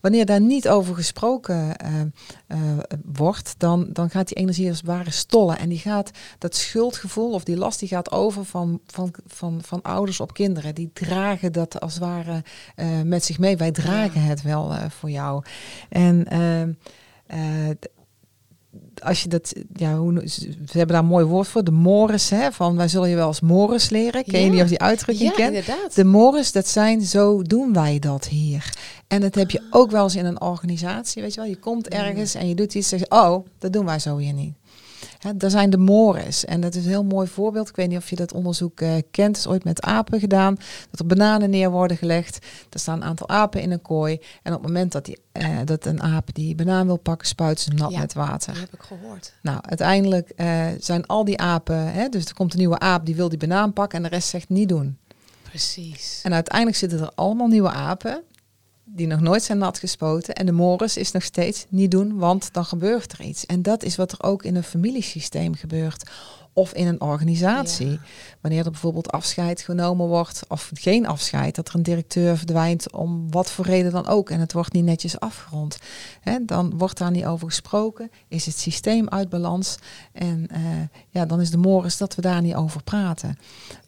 [0.00, 1.76] wanneer daar niet over gesproken
[3.04, 5.58] wordt, dan, dan gaat die energie als het ware stollen.
[5.58, 9.82] En die gaat dat schuldgevoel of die last die gaat over van, van, van, van
[9.82, 10.74] ouders op kinderen.
[10.74, 11.19] Die dragen
[11.50, 12.42] dat als het ware
[12.76, 13.56] uh, met zich mee.
[13.56, 14.26] Wij dragen ja.
[14.26, 15.42] het wel uh, voor jou.
[15.88, 17.70] En uh,
[19.02, 22.52] als je dat, ja, hoe, ze hebben daar een mooi woord voor, de mores, hè,
[22.52, 24.24] van wij zullen je wel als mores leren.
[24.24, 24.44] Ken ja.
[24.44, 25.54] je die als die uitdrukking ja, kent?
[25.54, 25.94] Inderdaad.
[25.94, 28.74] De mores, dat zijn, zo doen wij dat hier.
[29.06, 31.50] En dat heb je ook wel eens in een organisatie, weet je wel.
[31.50, 34.32] Je komt ergens en je doet iets zeg je, oh, dat doen wij zo hier
[34.32, 34.54] niet.
[35.22, 36.44] Ja, daar zijn de mores.
[36.44, 37.68] En dat is een heel mooi voorbeeld.
[37.68, 39.36] Ik weet niet of je dat onderzoek uh, kent.
[39.36, 40.56] Het is ooit met apen gedaan.
[40.90, 42.46] Dat er bananen neer worden gelegd.
[42.70, 44.20] Er staan een aantal apen in een kooi.
[44.42, 47.60] En op het moment dat, die, uh, dat een aap die banaan wil pakken, spuit
[47.60, 48.52] ze nat ja, met water.
[48.52, 49.32] Dat heb ik gehoord.
[49.42, 51.92] Nou, uiteindelijk uh, zijn al die apen...
[51.92, 53.98] Hè, dus er komt een nieuwe aap die wil die banaan pakken.
[53.98, 54.98] En de rest zegt niet doen.
[55.42, 56.20] Precies.
[56.22, 58.22] En uiteindelijk zitten er allemaal nieuwe apen
[58.94, 60.34] die nog nooit zijn nat gespoten.
[60.34, 63.46] En de mores is nog steeds niet doen, want dan gebeurt er iets.
[63.46, 66.10] En dat is wat er ook in een familiesysteem gebeurt.
[66.52, 67.90] Of in een organisatie.
[67.90, 67.98] Ja.
[68.40, 73.30] Wanneer er bijvoorbeeld afscheid genomen wordt, of geen afscheid, dat er een directeur verdwijnt om
[73.30, 74.30] wat voor reden dan ook.
[74.30, 75.78] En het wordt niet netjes afgerond.
[76.20, 78.10] Hè, dan wordt daar niet over gesproken.
[78.28, 79.76] Is het systeem uit balans?
[80.12, 80.58] En uh,
[81.10, 83.38] ja, dan is de mores dat we daar niet over praten.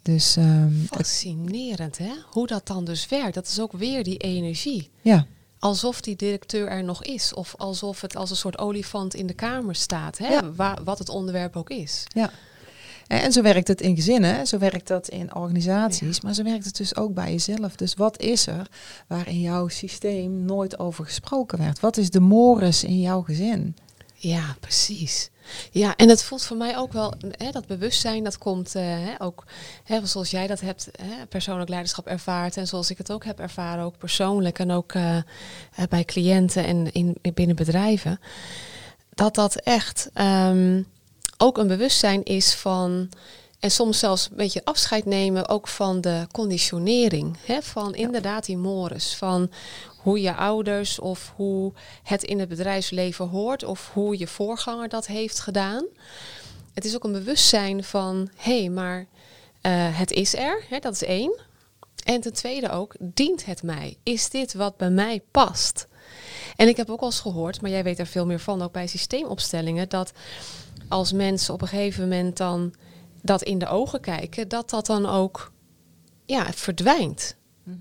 [0.02, 2.12] Dus, um, Fascinerend, hè?
[2.30, 3.34] Hoe dat dan dus werkt.
[3.34, 4.90] Dat is ook weer die energie.
[5.00, 5.26] Ja.
[5.58, 7.34] Alsof die directeur er nog is.
[7.34, 10.18] Of alsof het als een soort olifant in de kamer staat.
[10.18, 10.28] Hè?
[10.28, 10.52] Ja.
[10.52, 12.04] Waar, wat het onderwerp ook is.
[12.14, 12.30] Ja.
[13.06, 16.76] En zo werkt het in gezinnen, zo werkt dat in organisaties, maar zo werkt het
[16.76, 17.76] dus ook bij jezelf.
[17.76, 18.66] Dus wat is er
[19.06, 21.80] waar in jouw systeem nooit over gesproken werd?
[21.80, 23.76] Wat is de mores in jouw gezin?
[24.14, 25.30] Ja, precies.
[25.70, 29.44] Ja, en het voelt voor mij ook wel, hè, dat bewustzijn, dat komt hè, ook,
[29.84, 33.40] hè, zoals jij dat hebt, hè, persoonlijk leiderschap ervaart en zoals ik het ook heb
[33.40, 35.16] ervaren, ook persoonlijk en ook uh,
[35.88, 38.20] bij cliënten en in, binnen bedrijven,
[39.10, 40.86] dat dat echt um,
[41.42, 43.08] ook een bewustzijn is van,
[43.60, 48.56] en soms zelfs een beetje afscheid nemen ook van de conditionering, hè, van inderdaad die
[48.56, 49.50] mores, van
[49.96, 55.06] hoe je ouders of hoe het in het bedrijfsleven hoort of hoe je voorganger dat
[55.06, 55.84] heeft gedaan.
[56.74, 59.06] Het is ook een bewustzijn van, hé, hey, maar uh,
[59.98, 61.40] het is er, hè, dat is één.
[62.04, 63.96] En ten tweede ook, dient het mij?
[64.02, 65.86] Is dit wat bij mij past?
[66.56, 68.72] En ik heb ook al eens gehoord, maar jij weet er veel meer van, ook
[68.72, 70.12] bij systeemopstellingen, dat
[70.92, 72.74] als mensen op een gegeven moment dan
[73.22, 75.52] dat in de ogen kijken, dat dat dan ook
[76.24, 77.36] ja, verdwijnt.
[77.62, 77.76] Mhm.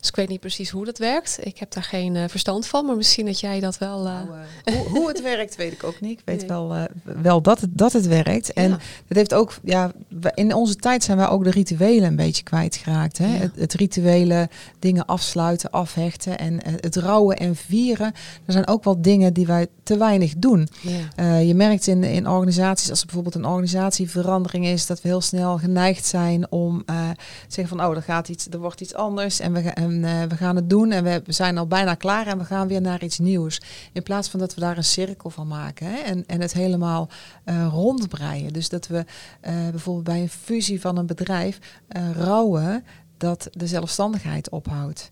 [0.00, 1.38] Dus ik weet niet precies hoe dat werkt.
[1.42, 4.06] Ik heb daar geen uh, verstand van, maar misschien dat jij dat wel.
[4.06, 4.12] Uh...
[4.12, 4.28] Nou,
[4.64, 6.18] uh, hoe, hoe, het werkt, weet ik ook niet.
[6.18, 8.52] Ik weet wel, wel dat het, dat het werkt.
[8.52, 8.70] En
[9.06, 9.92] het heeft ook, ja,
[10.34, 13.18] in onze tijd zijn wij ook de rituelen een beetje kwijtgeraakt.
[13.18, 13.26] Hè?
[13.26, 18.12] Het, het, rituele dingen afsluiten, afhechten en het rouwen en vieren.
[18.44, 20.68] Er zijn ook wel dingen die wij te weinig doen.
[21.16, 21.36] Ja.
[21.36, 25.58] je merkt in, in organisaties, als er bijvoorbeeld een organisatieverandering is, dat we heel snel
[25.58, 27.14] geneigd zijn om te
[27.48, 30.22] zeggen van, oh, er gaat iets, er wordt iets anders en we gaan en uh,
[30.22, 33.02] we gaan het doen en we zijn al bijna klaar en we gaan weer naar
[33.02, 33.60] iets nieuws.
[33.92, 37.08] In plaats van dat we daar een cirkel van maken hè, en, en het helemaal
[37.44, 38.52] uh, rondbreien.
[38.52, 41.58] Dus dat we uh, bijvoorbeeld bij een fusie van een bedrijf
[42.16, 42.84] rouwen
[43.16, 45.10] dat de zelfstandigheid ophoudt.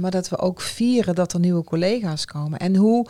[0.00, 2.58] maar dat we ook vieren dat er nieuwe collega's komen.
[2.58, 3.06] En hoe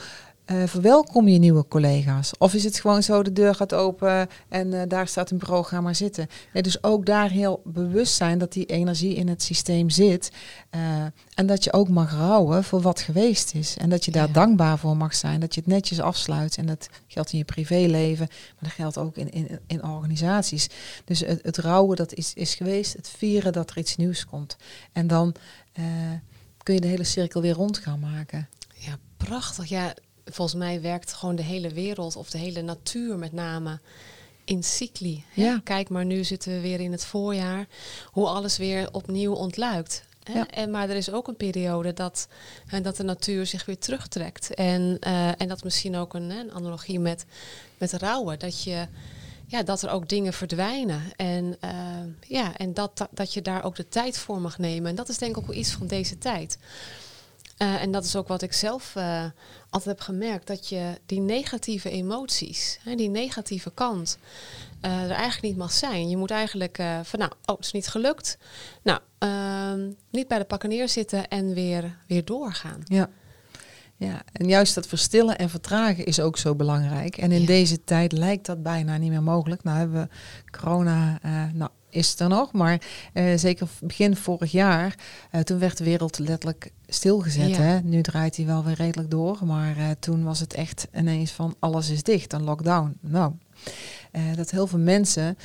[0.46, 2.32] uh, verwelkom je nieuwe collega's?
[2.38, 5.64] Of is het gewoon zo, de deur gaat open en uh, daar staat een bureau,
[5.64, 6.26] ga maar zitten.
[6.52, 10.32] Nee, dus ook daar heel bewust zijn dat die energie in het systeem zit.
[10.74, 10.80] Uh,
[11.34, 13.76] en dat je ook mag rouwen voor wat geweest is.
[13.76, 15.40] En dat je daar dankbaar voor mag zijn.
[15.40, 16.56] Dat je het netjes afsluit.
[16.56, 20.68] En dat geldt in je privéleven, maar dat geldt ook in, in, in organisaties.
[21.04, 24.56] Dus het, het rouwen dat is, is geweest, het vieren dat er iets nieuws komt.
[24.92, 25.34] En dan
[26.62, 28.48] kun je de hele cirkel weer rond gaan maken.
[28.74, 29.68] Ja, prachtig.
[29.68, 33.80] Ja, volgens mij werkt gewoon de hele wereld of de hele natuur met name
[34.44, 35.24] in cycli.
[35.34, 35.60] Ja.
[35.64, 37.66] Kijk maar, nu zitten we weer in het voorjaar,
[38.06, 40.04] hoe alles weer opnieuw ontluikt.
[40.32, 40.48] Ja.
[40.48, 42.28] En, maar er is ook een periode dat,
[42.66, 44.54] en dat de natuur zich weer terugtrekt.
[44.54, 47.24] En, uh, en dat misschien ook een, een, analogie met,
[47.78, 48.38] met rouwen.
[48.38, 48.86] Dat, je,
[49.46, 51.02] ja, dat er ook dingen verdwijnen.
[51.16, 51.70] En, uh,
[52.28, 54.90] ja, en dat, dat je daar ook de tijd voor mag nemen.
[54.90, 56.58] En dat is denk ik ook wel iets van deze tijd.
[57.58, 59.24] Uh, en dat is ook wat ik zelf uh,
[59.72, 60.46] altijd heb gemerkt.
[60.46, 64.18] Dat je die negatieve emoties, hè, die negatieve kant,
[64.82, 66.08] uh, er eigenlijk niet mag zijn.
[66.08, 68.38] Je moet eigenlijk van nou, oh, het is niet gelukt.
[68.82, 72.80] Nou, ehm, niet bij de pakken neerzitten en weer, weer doorgaan.
[72.84, 73.10] Ja.
[73.96, 77.16] Ja, en juist dat verstillen en vertragen is ook zo belangrijk.
[77.16, 79.62] En in deze tijd lijkt dat bijna niet meer mogelijk.
[79.62, 80.08] Nou hebben we
[80.58, 81.18] corona,
[81.52, 82.80] nou is er nog, maar
[83.14, 84.94] uh, zeker begin vorig jaar,
[85.32, 87.56] uh, toen werd de wereld letterlijk stilgezet.
[87.56, 87.80] Hè?
[87.80, 91.54] Nu draait hij wel weer redelijk door, maar uh, toen was het echt ineens van
[91.58, 92.98] alles is dicht, een lockdown.
[93.00, 93.32] Nou,
[94.36, 95.38] dat heel veel mensen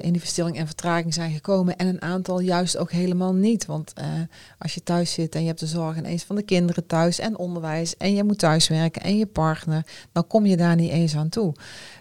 [0.00, 3.66] in die verstilling en vertraging zijn gekomen en een aantal juist ook helemaal niet.
[3.66, 3.92] Want
[4.58, 7.38] als je thuis zit en je hebt de zorg ineens van de kinderen thuis en
[7.38, 11.28] onderwijs en je moet thuiswerken en je partner, dan kom je daar niet eens aan
[11.28, 11.54] toe.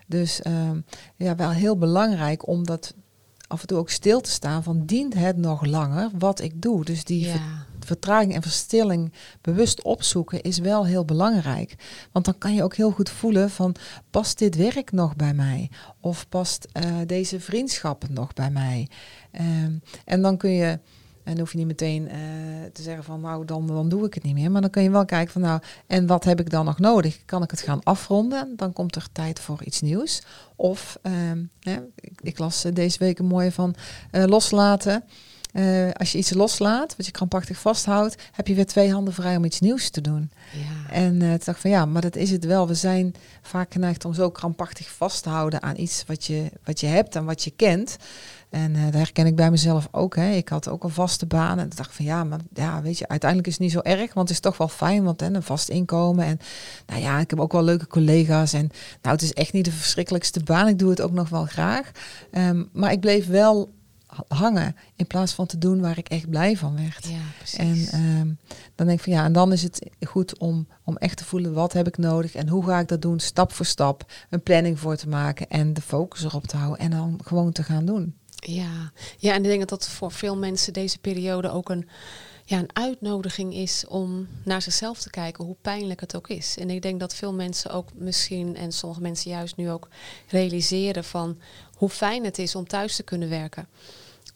[0.08, 0.80] Dus ehm,
[1.16, 2.94] ja, wel heel belangrijk om dat
[3.48, 6.86] af en toe ook stil te staan van dient het nog langer wat ik doe.
[6.86, 7.32] Dus die
[7.80, 11.76] vertraging en verstilling bewust opzoeken is wel heel belangrijk.
[12.12, 13.76] Want dan kan je ook heel goed voelen van
[14.10, 15.70] past dit werk nog bij mij?
[16.00, 18.90] Of past uh, deze vriendschap nog bij mij?
[19.32, 20.80] Um, en dan kun je
[21.26, 22.12] en dan hoef je niet meteen uh,
[22.74, 24.52] te zeggen van nou dan, dan doe ik het niet meer.
[24.52, 27.26] Maar dan kun je wel kijken van nou en wat heb ik dan nog nodig?
[27.26, 28.54] Kan ik het gaan afronden?
[28.56, 30.22] Dan komt er tijd voor iets nieuws.
[30.56, 33.76] Of uh, ik, ik, las eh, deze week een mooie van
[34.12, 35.04] uh, loslaten.
[35.54, 39.36] Uh, als je iets loslaat, wat je krampachtig vasthoudt, heb je weer twee handen vrij
[39.36, 40.32] om iets nieuws te doen.
[40.54, 40.94] Ja.
[40.94, 42.68] En uh, toen dacht van ja, maar dat is het wel.
[42.68, 46.80] We zijn vaak geneigd om zo krampachtig vast te houden aan iets wat je, wat
[46.80, 47.98] je hebt en wat je kent.
[48.56, 50.16] En uh, daar herken ik bij mezelf ook.
[50.16, 50.32] Hè.
[50.32, 51.60] Ik had ook een vaste baan.
[51.60, 54.14] En dacht van ja, maar ja, weet je, uiteindelijk is het niet zo erg.
[54.14, 56.26] Want het is toch wel fijn, want hè, een vast inkomen.
[56.26, 56.40] En
[56.86, 58.54] nou ja, ik heb ook wel leuke collega's.
[58.54, 58.70] En
[59.02, 60.68] nou, het is echt niet de verschrikkelijkste baan.
[60.68, 61.92] Ik doe het ook nog wel graag.
[62.32, 63.74] Um, maar ik bleef wel
[64.28, 67.08] hangen in plaats van te doen waar ik echt blij van werd.
[67.08, 67.90] Ja, precies.
[67.90, 68.38] En um,
[68.76, 71.54] dan denk ik van ja, en dan is het goed om, om echt te voelen
[71.54, 74.80] wat heb ik nodig en hoe ga ik dat doen, stap voor stap, een planning
[74.80, 78.16] voor te maken en de focus erop te houden en dan gewoon te gaan doen.
[78.46, 81.88] Ja, ja en ik denk dat dat voor veel mensen deze periode ook een,
[82.46, 86.58] ja, een uitnodiging is om naar zichzelf te kijken, hoe pijnlijk het ook is.
[86.58, 89.88] En ik denk dat veel mensen ook misschien, en sommige mensen juist nu ook
[90.28, 91.40] realiseren van
[91.76, 93.68] hoe fijn het is om thuis te kunnen werken.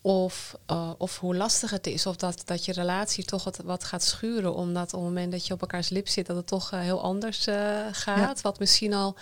[0.02, 2.06] Of, uh, of hoe lastig het is.
[2.06, 4.54] Of dat, dat je relatie toch wat, wat gaat schuren.
[4.54, 7.02] Omdat op het moment dat je op elkaars lip zit, dat het toch uh, heel
[7.02, 8.40] anders uh, gaat.
[8.40, 9.16] Wat misschien al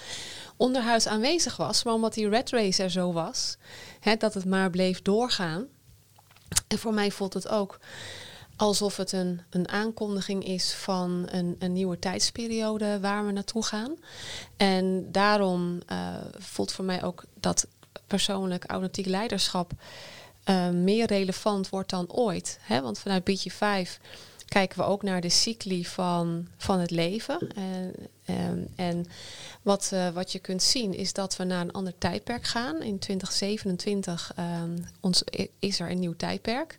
[0.57, 1.83] onderhuis aanwezig was.
[1.83, 3.57] Maar omdat die red race er zo was,
[4.01, 5.67] hè, dat het maar bleef doorgaan.
[6.69, 7.79] En voor mij voelt het ook
[8.57, 13.97] alsof het een, een aankondiging is van een, een nieuwe tijdsperiode waar we naartoe gaan.
[14.57, 15.79] En daarom
[16.39, 17.67] voelt voor mij ook dat
[18.07, 19.73] persoonlijk authentiek leiderschap
[20.51, 22.59] uh, meer relevant wordt dan ooit.
[22.61, 22.83] Hè?
[22.83, 24.03] Want vanuit BG5
[24.49, 27.39] kijken we ook naar de cycli van, van het leven.
[27.55, 29.07] En, en, en
[29.63, 32.83] wat, uh, wat je kunt zien is dat we naar een ander tijdperk gaan.
[32.83, 35.23] In 2027 um, ons,
[35.59, 36.79] is er een nieuw tijdperk.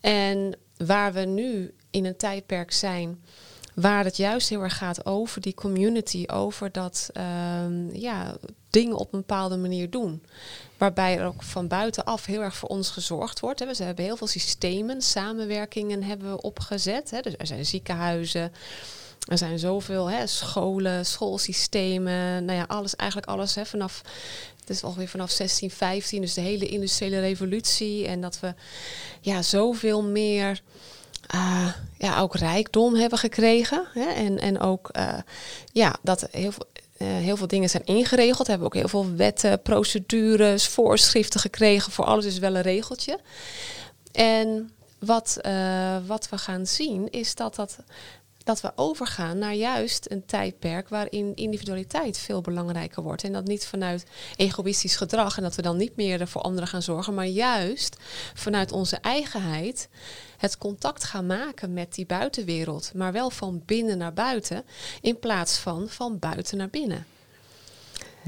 [0.00, 3.20] En waar we nu in een tijdperk zijn
[3.76, 7.10] waar het juist heel erg gaat over die community, over dat
[7.64, 8.36] um, ja,
[8.70, 10.22] dingen op een bepaalde manier doen.
[10.78, 13.60] Waarbij er ook van buitenaf heel erg voor ons gezorgd wordt.
[13.60, 17.18] We hebben heel veel systemen, samenwerkingen hebben we opgezet.
[17.22, 18.52] Dus er zijn ziekenhuizen,
[19.28, 22.44] er zijn zoveel hè, scholen, schoolsystemen.
[22.44, 24.02] Nou ja, alles, eigenlijk alles hè, vanaf.
[24.60, 28.06] Het is alweer vanaf 1615, dus de hele industriële revolutie.
[28.06, 28.54] En dat we
[29.20, 30.62] ja, zoveel meer
[31.34, 33.86] uh, ja, ook rijkdom hebben gekregen.
[33.92, 34.04] Hè?
[34.04, 35.14] En, en ook uh,
[35.72, 36.66] ja, dat heel veel,
[36.98, 38.46] uh, heel veel dingen zijn ingeregeld.
[38.46, 41.92] Hebben ook heel veel wetten, procedures, voorschriften gekregen.
[41.92, 43.18] Voor alles is wel een regeltje.
[44.12, 45.38] En wat,
[46.06, 47.78] wat we gaan zien is dat dat
[48.46, 53.24] dat we overgaan naar juist een tijdperk waarin individualiteit veel belangrijker wordt.
[53.24, 54.04] En dat niet vanuit
[54.36, 57.96] egoïstisch gedrag en dat we dan niet meer voor anderen gaan zorgen, maar juist
[58.34, 59.88] vanuit onze eigenheid
[60.36, 64.64] het contact gaan maken met die buitenwereld, maar wel van binnen naar buiten
[65.00, 67.06] in plaats van van buiten naar binnen.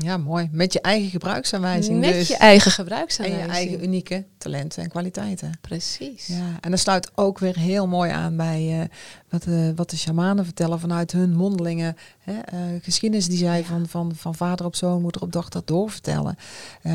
[0.00, 0.48] Ja, mooi.
[0.52, 2.00] Met je eigen gebruiksaanwijzing.
[2.00, 2.28] Met dus.
[2.28, 3.50] je eigen gebruiksaanwijzing.
[3.50, 5.58] En je eigen unieke talenten en kwaliteiten.
[5.61, 6.26] Precies.
[6.26, 8.84] Ja, en dat sluit ook weer heel mooi aan bij uh,
[9.28, 11.96] wat, uh, wat de shamanen vertellen vanuit hun mondelingen.
[12.18, 13.64] Hè, uh, geschiedenis die zij ja.
[13.64, 16.37] van, van, van vader op zoon, moeder op dochter doorvertellen.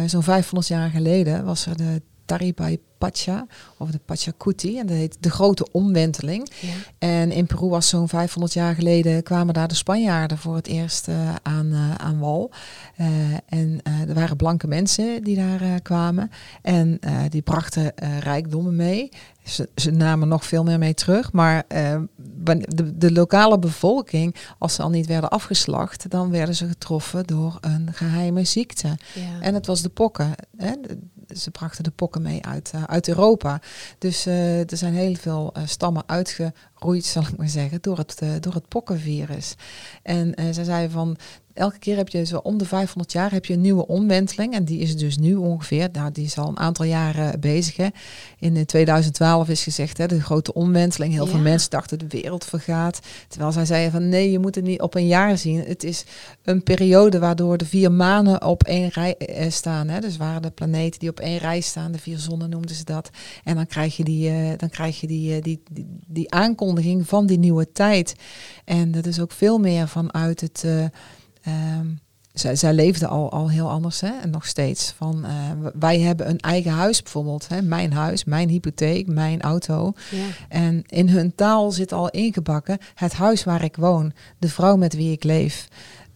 [0.05, 3.45] Zo'n 500 jaar geleden was er de Taribai Pacha,
[3.77, 6.49] of de Pachacuti, en dat heet de grote omwenteling.
[6.59, 6.73] Ja.
[6.97, 11.07] En in Peru was zo'n 500 jaar geleden kwamen daar de Spanjaarden voor het eerst
[11.07, 12.51] uh, aan, uh, aan wal.
[12.97, 13.07] Uh,
[13.45, 16.31] en er waren blanke mensen die daar kwamen
[16.61, 19.09] en die brachten rijkdommen mee.
[19.43, 21.63] Ze, ze, namen nog veel meer mee terug, maar
[22.37, 27.57] de, de lokale bevolking, als ze al niet werden afgeslacht, dan werden ze getroffen door
[27.61, 28.87] een geheime ziekte.
[29.13, 29.41] Ja.
[29.41, 30.31] En het was de pokken.
[30.57, 30.71] Hè?
[31.37, 33.61] Ze brachten de pokken mee uit, uh, uit Europa.
[33.97, 38.21] Dus uh, er zijn heel veel uh, stammen uitgeroeid, zal ik maar zeggen, door het,
[38.39, 39.55] door het pokkenvirus.
[40.03, 41.17] En ze zeiden van,
[41.53, 44.53] elke keer heb je zo om de 500 jaar heb je een nieuwe omwenteling.
[44.53, 47.75] En die is dus nu ongeveer, nou die is al een aantal jaren bezig.
[47.75, 47.87] Hè.
[48.39, 51.13] In 2012 is gezegd, hè, de grote omwenteling.
[51.13, 51.31] Heel ja.
[51.31, 52.99] veel mensen dachten de wereld vergaat.
[53.27, 55.59] Terwijl zij zeiden van nee, je moet het niet op een jaar zien.
[55.59, 56.05] Het is
[56.43, 59.87] een periode waardoor de vier manen op één rij eh, staan.
[59.87, 59.99] Hè.
[59.99, 63.09] Dus waren de planeten die op één rij staan, de vier zonnen noemden ze dat.
[63.43, 67.39] En dan krijg je die, dan krijg je die, die, die, die, aankondiging van die
[67.39, 68.15] nieuwe tijd.
[68.65, 70.63] En dat is ook veel meer vanuit het...
[71.47, 71.99] Um,
[72.33, 74.93] zij, zij leefde al, al heel anders hè, en nog steeds.
[74.97, 75.31] Van, uh,
[75.79, 77.47] wij hebben een eigen huis bijvoorbeeld.
[77.47, 79.93] Hè, mijn huis, mijn hypotheek, mijn auto.
[80.11, 80.25] Ja.
[80.49, 84.13] En in hun taal zit al ingebakken het huis waar ik woon.
[84.39, 85.67] De vrouw met wie ik leef.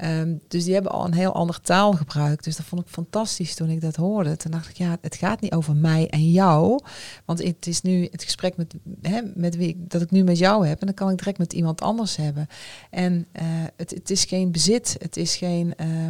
[0.03, 2.43] Um, dus die hebben al een heel ander taal gebruikt.
[2.43, 4.37] Dus dat vond ik fantastisch toen ik dat hoorde.
[4.37, 6.79] Toen dacht ik, ja, het gaat niet over mij en jou.
[7.25, 10.67] Want het is nu het gesprek met, hè, met wie dat ik nu met jou
[10.67, 10.79] heb.
[10.79, 12.47] En dan kan ik direct met iemand anders hebben.
[12.89, 13.43] En uh,
[13.75, 14.95] het, het is geen bezit.
[14.99, 15.73] Het is geen...
[15.81, 16.09] Uh,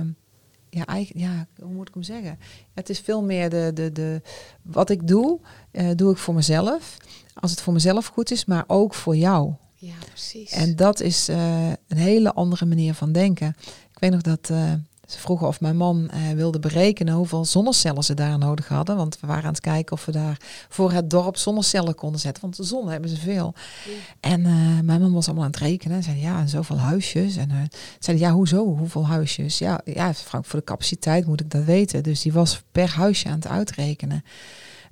[0.70, 2.40] ja, ja, hoe moet ik hem zeggen?
[2.74, 4.22] Het is veel meer de, de, de
[4.62, 5.40] wat ik doe,
[5.72, 6.98] uh, doe ik voor mezelf.
[7.34, 9.54] Als het voor mezelf goed is, maar ook voor jou.
[9.80, 10.52] Ja, precies.
[10.52, 13.56] En dat is uh, een hele andere manier van denken.
[13.92, 14.74] Ik weet nog dat uh,
[15.06, 18.96] ze vroegen of mijn man uh, wilde berekenen hoeveel zonnecellen ze daar nodig hadden.
[18.96, 20.38] Want we waren aan het kijken of we daar
[20.70, 22.42] voor het dorp zonnecellen konden zetten.
[22.42, 23.54] Want de zon hebben ze veel.
[23.86, 23.92] Ja.
[24.20, 24.42] En
[24.86, 26.04] mijn man was allemaal aan het rekenen.
[26.04, 27.36] Zei ja, zoveel huisjes.
[27.36, 28.76] En zei ja, hoezo?
[28.78, 29.58] Hoeveel huisjes?
[29.58, 32.04] Ja, ja, Frank, voor de capaciteit moet ik dat weten.
[32.04, 34.24] Dus die was per huisje aan het uitrekenen.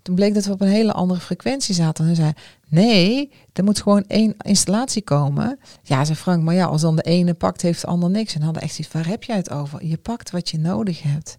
[0.05, 2.07] Toen bleek dat we op een hele andere frequentie zaten.
[2.07, 2.33] En zei,
[2.67, 5.59] nee, er moet gewoon één installatie komen.
[5.83, 8.35] Ja, zei Frank, maar ja, als dan de ene pakt, heeft de ander niks.
[8.35, 9.85] En hadden echt iets, waar heb jij het over?
[9.85, 11.37] Je pakt wat je nodig hebt.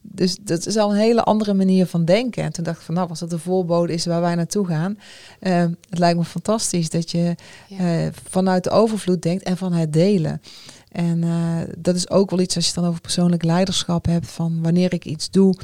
[0.00, 2.42] Dus dat is al een hele andere manier van denken.
[2.42, 4.98] En toen dacht ik van, nou, als dat de voorbode is waar wij naartoe gaan.
[5.40, 5.58] Uh,
[5.90, 7.34] het lijkt me fantastisch dat je
[7.68, 8.04] ja.
[8.04, 10.42] uh, vanuit de overvloed denkt en van het delen.
[10.92, 14.26] En uh, dat is ook wel iets als je het dan over persoonlijk leiderschap hebt.
[14.26, 15.54] Van wanneer ik iets doe,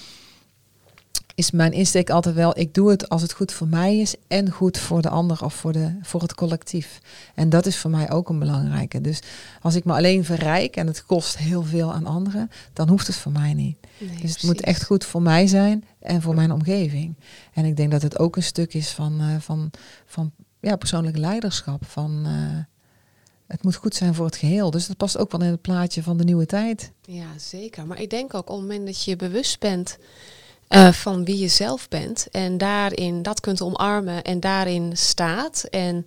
[1.34, 4.50] is mijn insteek altijd wel, ik doe het als het goed voor mij is en
[4.50, 7.00] goed voor de ander of voor, de, voor het collectief.
[7.34, 9.00] En dat is voor mij ook een belangrijke.
[9.00, 9.20] Dus
[9.60, 13.16] als ik me alleen verrijk en het kost heel veel aan anderen, dan hoeft het
[13.16, 13.76] voor mij niet.
[13.82, 14.42] Nee, dus het precies.
[14.42, 17.14] moet echt goed voor mij zijn en voor mijn omgeving.
[17.52, 19.70] En ik denk dat het ook een stuk is van, uh, van,
[20.06, 21.84] van ja, persoonlijk leiderschap.
[21.86, 22.32] Van, uh,
[23.46, 24.70] het moet goed zijn voor het geheel.
[24.70, 26.92] Dus dat past ook wel in het plaatje van de nieuwe tijd.
[27.02, 27.86] Ja, zeker.
[27.86, 29.98] Maar ik denk ook op het moment dat je bewust bent
[30.74, 32.26] uh, van wie je zelf bent.
[32.30, 35.64] En daarin dat kunt omarmen en daarin staat.
[35.70, 36.06] En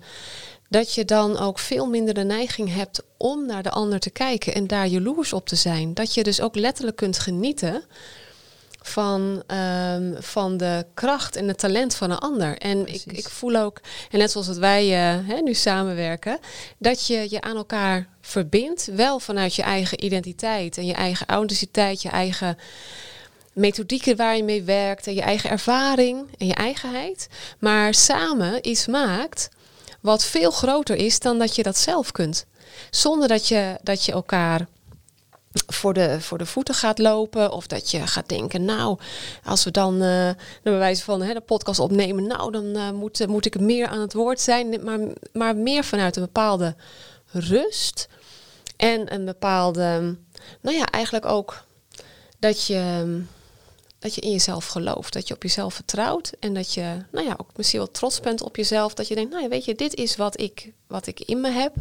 [0.69, 4.53] dat je dan ook veel minder de neiging hebt om naar de ander te kijken
[4.53, 5.93] en daar jaloers op te zijn.
[5.93, 7.83] Dat je dus ook letterlijk kunt genieten
[8.81, 12.57] van, ehm, van de kracht en het talent van een ander.
[12.57, 16.39] En ik, ik voel ook, en net zoals dat wij uh, hè, nu samenwerken,
[16.77, 22.01] dat je je aan elkaar verbindt, wel vanuit je eigen identiteit en je eigen authenticiteit,
[22.01, 22.57] je eigen
[23.55, 27.27] methodieken waar je mee werkt en je eigen ervaring en je eigenheid,
[27.59, 29.49] maar samen iets maakt
[30.01, 32.45] wat veel groter is dan dat je dat zelf kunt.
[32.89, 34.67] Zonder dat je, dat je elkaar
[35.67, 37.51] voor de, voor de voeten gaat lopen.
[37.51, 38.99] Of dat je gaat denken, nou,
[39.43, 40.29] als we dan uh,
[40.63, 44.01] bij wijze van hè, de podcast opnemen, nou, dan uh, moet, moet ik meer aan
[44.01, 44.83] het woord zijn.
[44.83, 44.99] Maar,
[45.33, 46.75] maar meer vanuit een bepaalde
[47.31, 48.07] rust.
[48.77, 50.15] En een bepaalde,
[50.61, 51.63] nou ja, eigenlijk ook
[52.39, 53.03] dat je,
[54.05, 55.13] dat je in jezelf gelooft.
[55.13, 56.31] Dat je op jezelf vertrouwt.
[56.39, 58.93] En dat je, nou ja, ook misschien wel trots bent op jezelf.
[58.93, 61.49] Dat je denkt, nou ja, weet je, dit is wat ik, wat ik in me
[61.49, 61.73] heb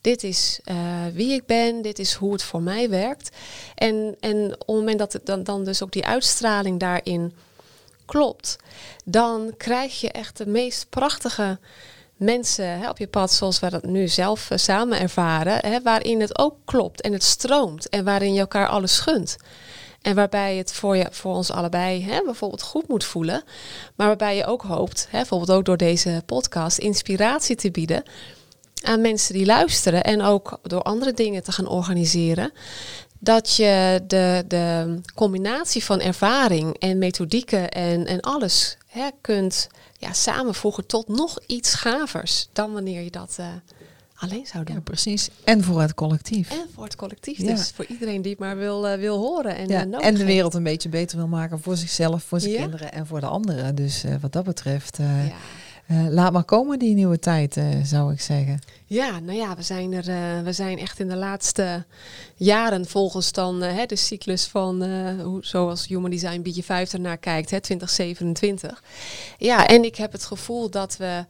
[0.00, 0.76] dit is uh,
[1.12, 3.36] wie ik ben, dit is hoe het voor mij werkt.
[3.74, 7.34] En, en op het moment dat het dan, dan dus ook die uitstraling daarin
[8.04, 8.56] klopt,
[9.04, 11.58] dan krijg je echt de meest prachtige
[12.16, 16.38] mensen op je pad, zoals we dat nu zelf uh, samen ervaren, hè, waarin het
[16.38, 19.36] ook klopt en het stroomt en waarin je elkaar alles gunt.
[20.06, 23.42] En waarbij het voor, je, voor ons allebei hè, bijvoorbeeld goed moet voelen.
[23.96, 28.02] Maar waarbij je ook hoopt, hè, bijvoorbeeld ook door deze podcast, inspiratie te bieden
[28.82, 32.52] aan mensen die luisteren en ook door andere dingen te gaan organiseren.
[33.18, 40.12] Dat je de, de combinatie van ervaring en methodieken en, en alles hè, kunt ja,
[40.12, 43.46] samenvoegen tot nog iets gavers dan wanneer je dat uh,
[44.16, 44.74] alleen zou doen.
[44.74, 45.28] Ja, precies.
[45.44, 46.50] En voor het collectief.
[46.50, 47.38] En voor het collectief.
[47.38, 47.54] Ja.
[47.54, 49.56] Dus voor iedereen die het maar wil, uh, wil horen.
[49.56, 52.54] En, ja, uh, en de wereld een beetje beter wil maken voor zichzelf, voor zijn
[52.54, 53.74] kinderen en voor de anderen.
[53.74, 54.98] Dus wat dat betreft.
[56.10, 58.58] Laat maar komen die nieuwe tijd, zou ik zeggen.
[58.86, 61.84] Ja, nou ja, we zijn er, we zijn echt in de laatste
[62.34, 64.84] jaren volgens dan hè, de cyclus van
[65.20, 68.82] hoe, zoals Human Design Bietje 5 ernaar kijkt, hè, 2027.
[69.38, 71.24] Ja, en ik heb het gevoel dat we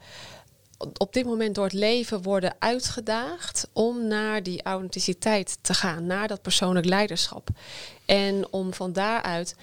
[0.78, 6.28] op dit moment door het leven worden uitgedaagd om naar die authenticiteit te gaan, naar
[6.28, 7.48] dat persoonlijk leiderschap.
[8.04, 9.56] En om van daaruit,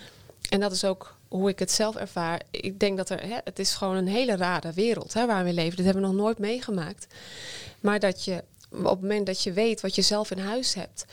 [0.50, 3.60] en dat is ook hoe ik het zelf ervaar, ik denk dat er, hè, het
[3.60, 5.76] is gewoon een hele rare wereld hè, waar we leven.
[5.76, 7.08] Dit hebben we nog nooit meegemaakt.
[7.80, 8.44] Maar dat je
[8.78, 11.06] op het moment dat je weet wat je zelf in huis hebt,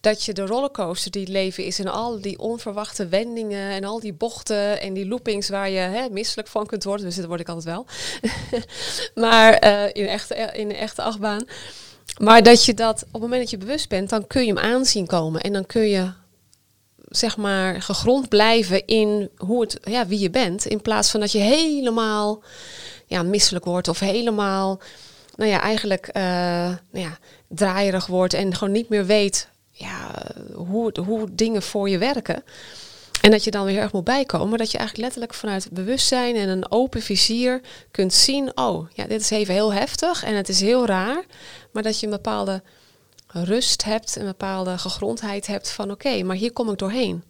[0.00, 4.00] dat je de rollercoaster die het leven is en al die onverwachte wendingen en al
[4.00, 7.40] die bochten en die loopings waar je hè, misselijk van kunt worden, dus dat word
[7.40, 7.86] ik altijd wel,
[9.24, 11.44] maar uh, in, echte, in een echte achtbaan.
[12.18, 14.64] Maar dat je dat op het moment dat je bewust bent, dan kun je hem
[14.64, 16.12] aanzien komen en dan kun je
[17.16, 20.66] zeg maar gegrond blijven in hoe het, ja, wie je bent.
[20.66, 22.42] In plaats van dat je helemaal
[23.06, 24.80] ja, misselijk wordt of helemaal,
[25.36, 27.18] nou ja, eigenlijk uh, nou ja,
[27.48, 30.22] draaierig wordt en gewoon niet meer weet ja,
[30.54, 32.42] hoe, hoe dingen voor je werken.
[33.20, 34.58] En dat je dan weer erg moet bijkomen.
[34.58, 37.60] Dat je eigenlijk letterlijk vanuit bewustzijn en een open vizier
[37.90, 38.56] kunt zien.
[38.56, 41.24] Oh, ja, dit is even heel heftig en het is heel raar.
[41.72, 42.62] Maar dat je een bepaalde
[43.26, 47.24] rust hebt, een bepaalde gegrondheid hebt van oké, maar hier kom ik doorheen.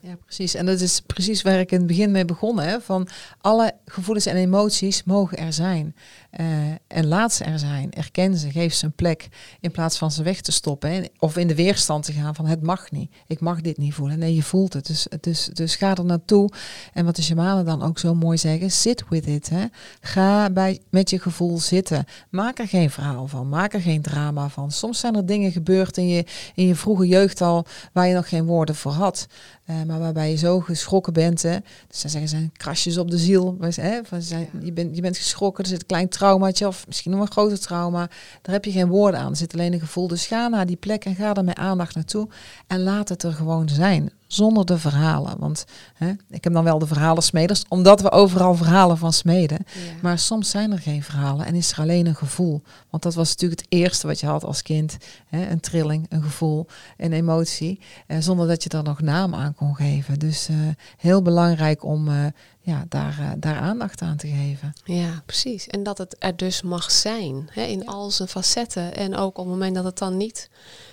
[0.00, 0.54] Ja, precies.
[0.54, 2.64] En dat is precies waar ik in het begin mee begonnen.
[2.64, 2.80] Hè?
[2.80, 3.08] Van
[3.40, 5.96] alle gevoelens en emoties mogen er zijn.
[6.40, 6.46] Uh,
[6.86, 7.92] en laat ze er zijn.
[7.92, 9.28] Erken ze, geef ze een plek.
[9.60, 10.90] In plaats van ze weg te stoppen.
[10.90, 11.02] Hè?
[11.18, 13.10] Of in de weerstand te gaan van het mag niet.
[13.26, 14.18] Ik mag dit niet voelen.
[14.18, 14.86] Nee, je voelt het.
[14.86, 16.50] Dus, dus, dus ga er naartoe.
[16.92, 18.70] En wat de shamanen dan ook zo mooi zeggen.
[18.70, 19.48] Sit with it.
[19.48, 19.64] Hè?
[20.00, 22.04] Ga bij, met je gevoel zitten.
[22.30, 23.48] Maak er geen verhaal van.
[23.48, 24.72] Maak er geen drama van.
[24.72, 26.24] Soms zijn er dingen gebeurd in je,
[26.54, 27.66] in je vroege jeugd al.
[27.92, 29.26] Waar je nog geen woorden voor had.
[29.70, 31.42] Uh, maar waarbij je zo geschrokken bent.
[31.42, 31.56] Hè?
[31.88, 33.56] Dus zeggen ze krasjes op de ziel.
[33.60, 34.04] Hè?
[34.04, 37.20] Van, zijn, je, bent, je bent geschrokken, er zit een klein traumaatje of misschien nog
[37.20, 38.08] een groter trauma.
[38.42, 40.08] Daar heb je geen woorden aan, er zit alleen een gevoel.
[40.08, 42.28] Dus ga naar die plek en ga er met aandacht naartoe.
[42.66, 45.38] En laat het er gewoon zijn zonder de verhalen.
[45.38, 45.64] Want
[45.94, 49.66] hè, ik heb dan wel de verhalen smeders, omdat we overal verhalen van smeden.
[50.02, 52.62] Maar soms zijn er geen verhalen en is er alleen een gevoel.
[52.90, 54.96] Want dat was natuurlijk het eerste wat je had als kind.
[55.26, 56.66] Hè, een trilling, een gevoel,
[56.96, 57.80] een emotie.
[58.06, 60.18] Eh, zonder dat je er nog naam aan kon geven.
[60.18, 60.56] Dus uh,
[60.96, 62.26] heel belangrijk om uh,
[62.64, 64.72] ja, daar, uh, daar aandacht aan te geven.
[64.84, 65.66] Ja, precies.
[65.66, 67.48] En dat het er dus mag zijn.
[67.50, 68.96] Hè, in al zijn facetten.
[68.96, 70.50] En ook op het moment dat het dan niet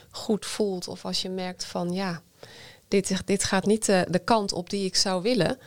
[0.09, 0.87] goed voelt.
[0.87, 2.21] Of als je merkt van ja
[2.91, 5.57] dit, dit gaat niet de, de kant op die ik zou willen.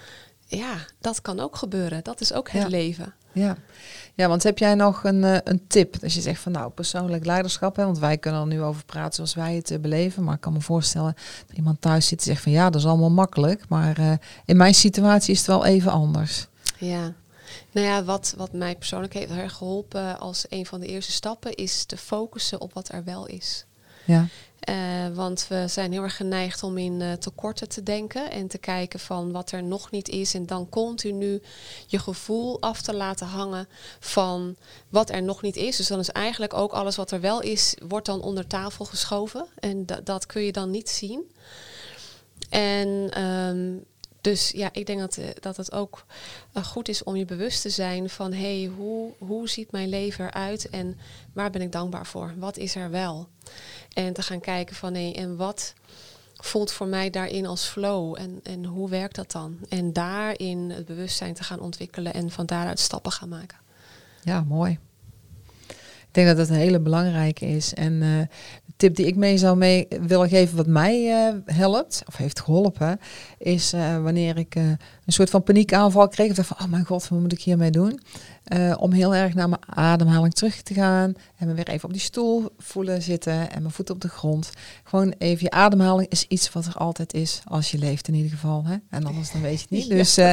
[0.47, 2.05] Ja, dat kan ook gebeuren.
[2.05, 3.15] Dat is ook het leven.
[3.33, 3.57] Ja.
[4.15, 5.97] Ja, want heb jij nog een, uh, een tip?
[6.03, 9.15] Als je zegt van nou, persoonlijk leiderschap, hè, want wij kunnen er nu over praten
[9.15, 10.25] zoals wij het uh, beleven.
[10.25, 11.15] Maar ik kan me voorstellen
[11.47, 13.69] dat iemand thuis zit en zegt van ja, dat is allemaal makkelijk.
[13.69, 14.12] Maar uh,
[14.45, 16.47] in mijn situatie is het wel even anders.
[16.79, 17.12] Ja,
[17.73, 21.12] Nou ja, wat, wat mij persoonlijk heeft heel erg geholpen als een van de eerste
[21.12, 23.67] stappen is te focussen op wat er wel is.
[24.05, 24.27] Ja.
[24.69, 28.59] Uh, want we zijn heel erg geneigd om in uh, tekorten te denken en te
[28.59, 30.35] kijken van wat er nog niet is.
[30.35, 31.43] En dan continu
[31.87, 33.69] je gevoel af te laten hangen
[34.01, 34.57] van
[34.89, 35.77] wat er nog niet is.
[35.77, 39.47] Dus dan is eigenlijk ook alles wat er wel is, wordt dan onder tafel geschoven.
[39.59, 41.33] En dat kun je dan niet zien.
[42.51, 43.85] En um,
[44.25, 46.05] dus ja, ik denk dat, dat het ook
[46.57, 49.89] uh, goed is om je bewust te zijn van hé, hey, hoe, hoe ziet mijn
[49.89, 50.99] leven eruit en
[51.33, 52.35] waar ben ik dankbaar voor?
[52.37, 53.29] Wat is er wel?
[53.93, 55.75] En te gaan kijken van hé, hey, en wat
[56.35, 59.59] voelt voor mij daarin als flow en, en hoe werkt dat dan?
[59.68, 63.59] En daarin het bewustzijn te gaan ontwikkelen en van daaruit stappen gaan maken.
[64.22, 64.79] Ja, mooi.
[66.15, 67.75] Ik denk dat dat een hele belangrijke is.
[67.75, 68.21] En uh,
[68.67, 72.41] de tip die ik mee zou mee willen geven, wat mij uh, helpt, of heeft
[72.41, 72.99] geholpen,
[73.39, 76.31] is uh, wanneer ik een soort van paniekaanval kreeg.
[76.31, 78.01] Of dacht van, oh mijn god, wat moet ik hiermee doen?
[78.53, 81.15] Uh, om heel erg naar mijn ademhaling terug te gaan.
[81.37, 84.51] En me weer even op die stoel voelen zitten en mijn voet op de grond.
[84.85, 88.31] Gewoon even je ademhaling is iets wat er altijd is als je leeft in ieder
[88.31, 88.65] geval.
[88.65, 88.77] Hè?
[88.91, 89.89] En anders dan weet je het niet.
[90.05, 90.31] Dus uh,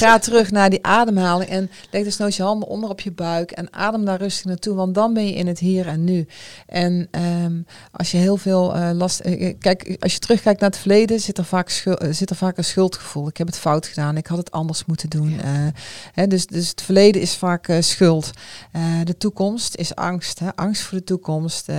[0.00, 3.50] ga terug naar die ademhaling en leg dus nooit je handen onder op je buik.
[3.50, 6.26] En adem daar rustig naartoe, want dan ben je in het hier en nu.
[6.66, 7.08] En
[7.44, 9.20] um, als je heel veel uh, last...
[9.58, 11.70] kijk, als je terugkijkt naar het verleden, zit er, vaak
[12.10, 13.28] zit er vaak een schuldgevoel.
[13.28, 15.30] Ik heb het fout gedaan, ik had het anders moeten doen.
[15.30, 15.72] Ja.
[16.12, 18.30] hè, dus, dus het verleden is vaak vaak uh, schuld.
[18.72, 20.38] Uh, de toekomst is angst.
[20.38, 20.56] Hè?
[20.56, 21.68] Angst voor de toekomst.
[21.68, 21.76] Uh,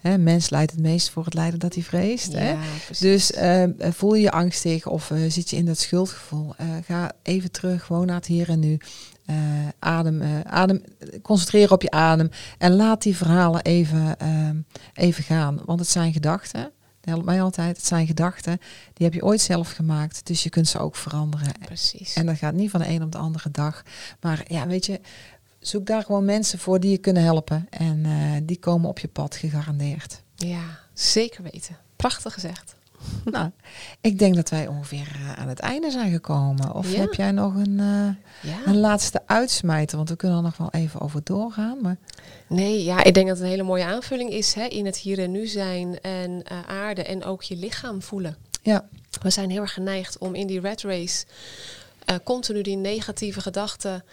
[0.00, 0.18] hè?
[0.18, 2.32] Mens leidt het meest voor het lijden dat hij vreest.
[2.32, 2.56] Ja, hè?
[2.98, 3.32] Dus
[3.78, 6.54] voel je je angstig of zit je in dat schuldgevoel.
[6.86, 8.78] ga even terug, gewoon naar het hier en nu.
[9.78, 10.82] adem, adem,
[11.22, 14.16] concentreer op je adem en laat die verhalen even,
[14.94, 15.60] even gaan.
[15.64, 16.70] Want het zijn gedachten.
[17.04, 17.76] Helpt mij altijd.
[17.76, 18.58] Het zijn gedachten,
[18.92, 20.26] die heb je ooit zelf gemaakt.
[20.26, 21.52] Dus je kunt ze ook veranderen.
[21.64, 22.14] Precies.
[22.14, 23.82] En dat gaat niet van de een op de andere dag.
[24.20, 25.00] Maar ja, weet je,
[25.58, 27.66] zoek daar gewoon mensen voor die je kunnen helpen.
[27.70, 30.22] En uh, die komen op je pad gegarandeerd.
[30.34, 31.76] Ja, zeker weten.
[31.96, 32.73] Prachtig gezegd.
[33.24, 33.50] Nou,
[34.00, 36.74] ik denk dat wij ongeveer uh, aan het einde zijn gekomen.
[36.74, 37.00] Of ja.
[37.00, 38.08] heb jij nog een, uh,
[38.42, 38.58] ja.
[38.64, 39.96] een laatste uitsmijter?
[39.96, 41.78] Want we kunnen er nog wel even over doorgaan.
[41.80, 41.96] Maar...
[42.46, 45.18] Nee, ja, ik denk dat het een hele mooie aanvulling is hè, in het hier
[45.18, 48.36] en nu zijn en uh, aarde en ook je lichaam voelen.
[48.62, 48.88] Ja.
[49.22, 51.24] We zijn heel erg geneigd om in die red race
[52.06, 54.04] uh, continu die negatieve gedachten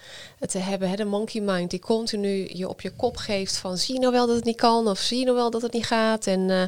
[0.48, 0.88] te hebben.
[0.88, 4.26] Hè, de monkey mind die continu je op je kop geeft van zie nou wel
[4.26, 6.26] dat het niet kan of zie nou wel dat het niet gaat.
[6.26, 6.62] En, uh,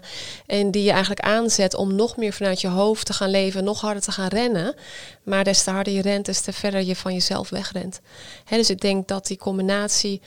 [0.47, 3.81] en die je eigenlijk aanzet om nog meer vanuit je hoofd te gaan leven, nog
[3.81, 4.75] harder te gaan rennen.
[5.23, 8.01] Maar des te harder je rent, des te verder je van jezelf wegrent.
[8.45, 10.21] Hè, dus ik denk dat die combinatie...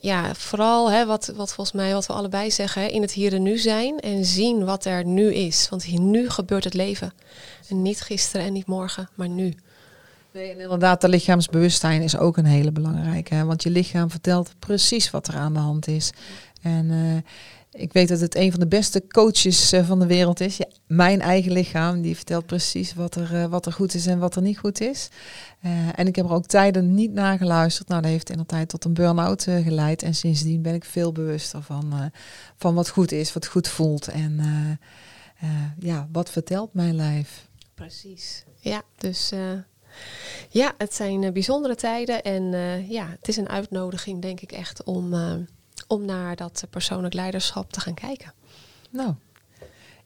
[0.00, 3.32] Ja, vooral hè, wat, wat volgens mij, wat we allebei zeggen, hè, in het hier
[3.32, 5.68] en nu zijn en zien wat er nu is.
[5.68, 7.12] Want hier nu gebeurt het leven.
[7.68, 9.54] En niet gisteren en niet morgen, maar nu.
[10.34, 13.34] Nee, en inderdaad, de lichaamsbewustzijn is ook een hele belangrijke.
[13.34, 13.44] Hè?
[13.44, 16.10] Want je lichaam vertelt precies wat er aan de hand is.
[16.62, 17.16] En uh,
[17.82, 20.56] ik weet dat het een van de beste coaches uh, van de wereld is.
[20.56, 24.18] Ja, mijn eigen lichaam, die vertelt precies wat er, uh, wat er goed is en
[24.18, 25.08] wat er niet goed is.
[25.94, 27.88] en ik heb er ook tijden niet naar geluisterd.
[27.88, 30.02] Nou, dat heeft in de tijd tot een burn-out geleid.
[30.02, 32.10] En sindsdien ben ik veel bewuster van,
[32.56, 34.08] van wat goed is, wat goed voelt.
[34.08, 34.40] En
[35.78, 37.48] ja, wat vertelt mijn lijf?
[37.74, 38.44] Precies.
[38.60, 39.32] Ja, dus
[40.48, 44.52] ja, het zijn uh, bijzondere tijden en uh, ja, het is een uitnodiging, denk ik
[44.52, 45.32] echt, om, uh,
[45.86, 48.32] om naar dat persoonlijk leiderschap te gaan kijken.
[48.90, 49.14] Nou,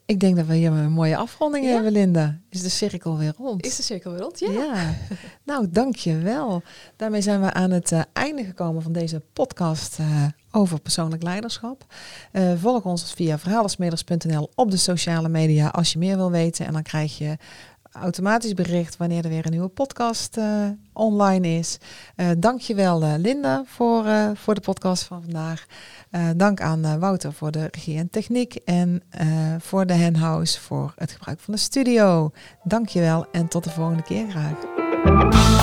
[0.04, 1.72] ik denk dat we hier een mooie afronding ja?
[1.72, 2.38] hebben, Linda.
[2.50, 3.64] Is de cirkel weer rond?
[3.64, 4.50] Is de cirkel weer rond, ja.
[4.50, 4.94] ja.
[5.44, 6.62] nou, dank je wel.
[6.96, 9.98] Daarmee zijn we aan het einde gekomen van deze podcast
[10.50, 11.84] over persoonlijk leiderschap.
[12.56, 16.66] volg ons via verhalensmeders.nl op de sociale media als je meer wil weten.
[16.66, 17.36] En dan krijg je
[18.02, 21.78] automatisch bericht wanneer er weer een nieuwe podcast uh, online is.
[22.16, 25.66] Uh, dankjewel uh, Linda voor, voor de podcast van vandaag.
[26.36, 29.02] dank aan Wouter voor de regie en techniek en
[29.58, 32.30] voor de Henhouse voor het gebruik van de studio.
[32.64, 35.57] Dankjewel en tot de volgende keer graag.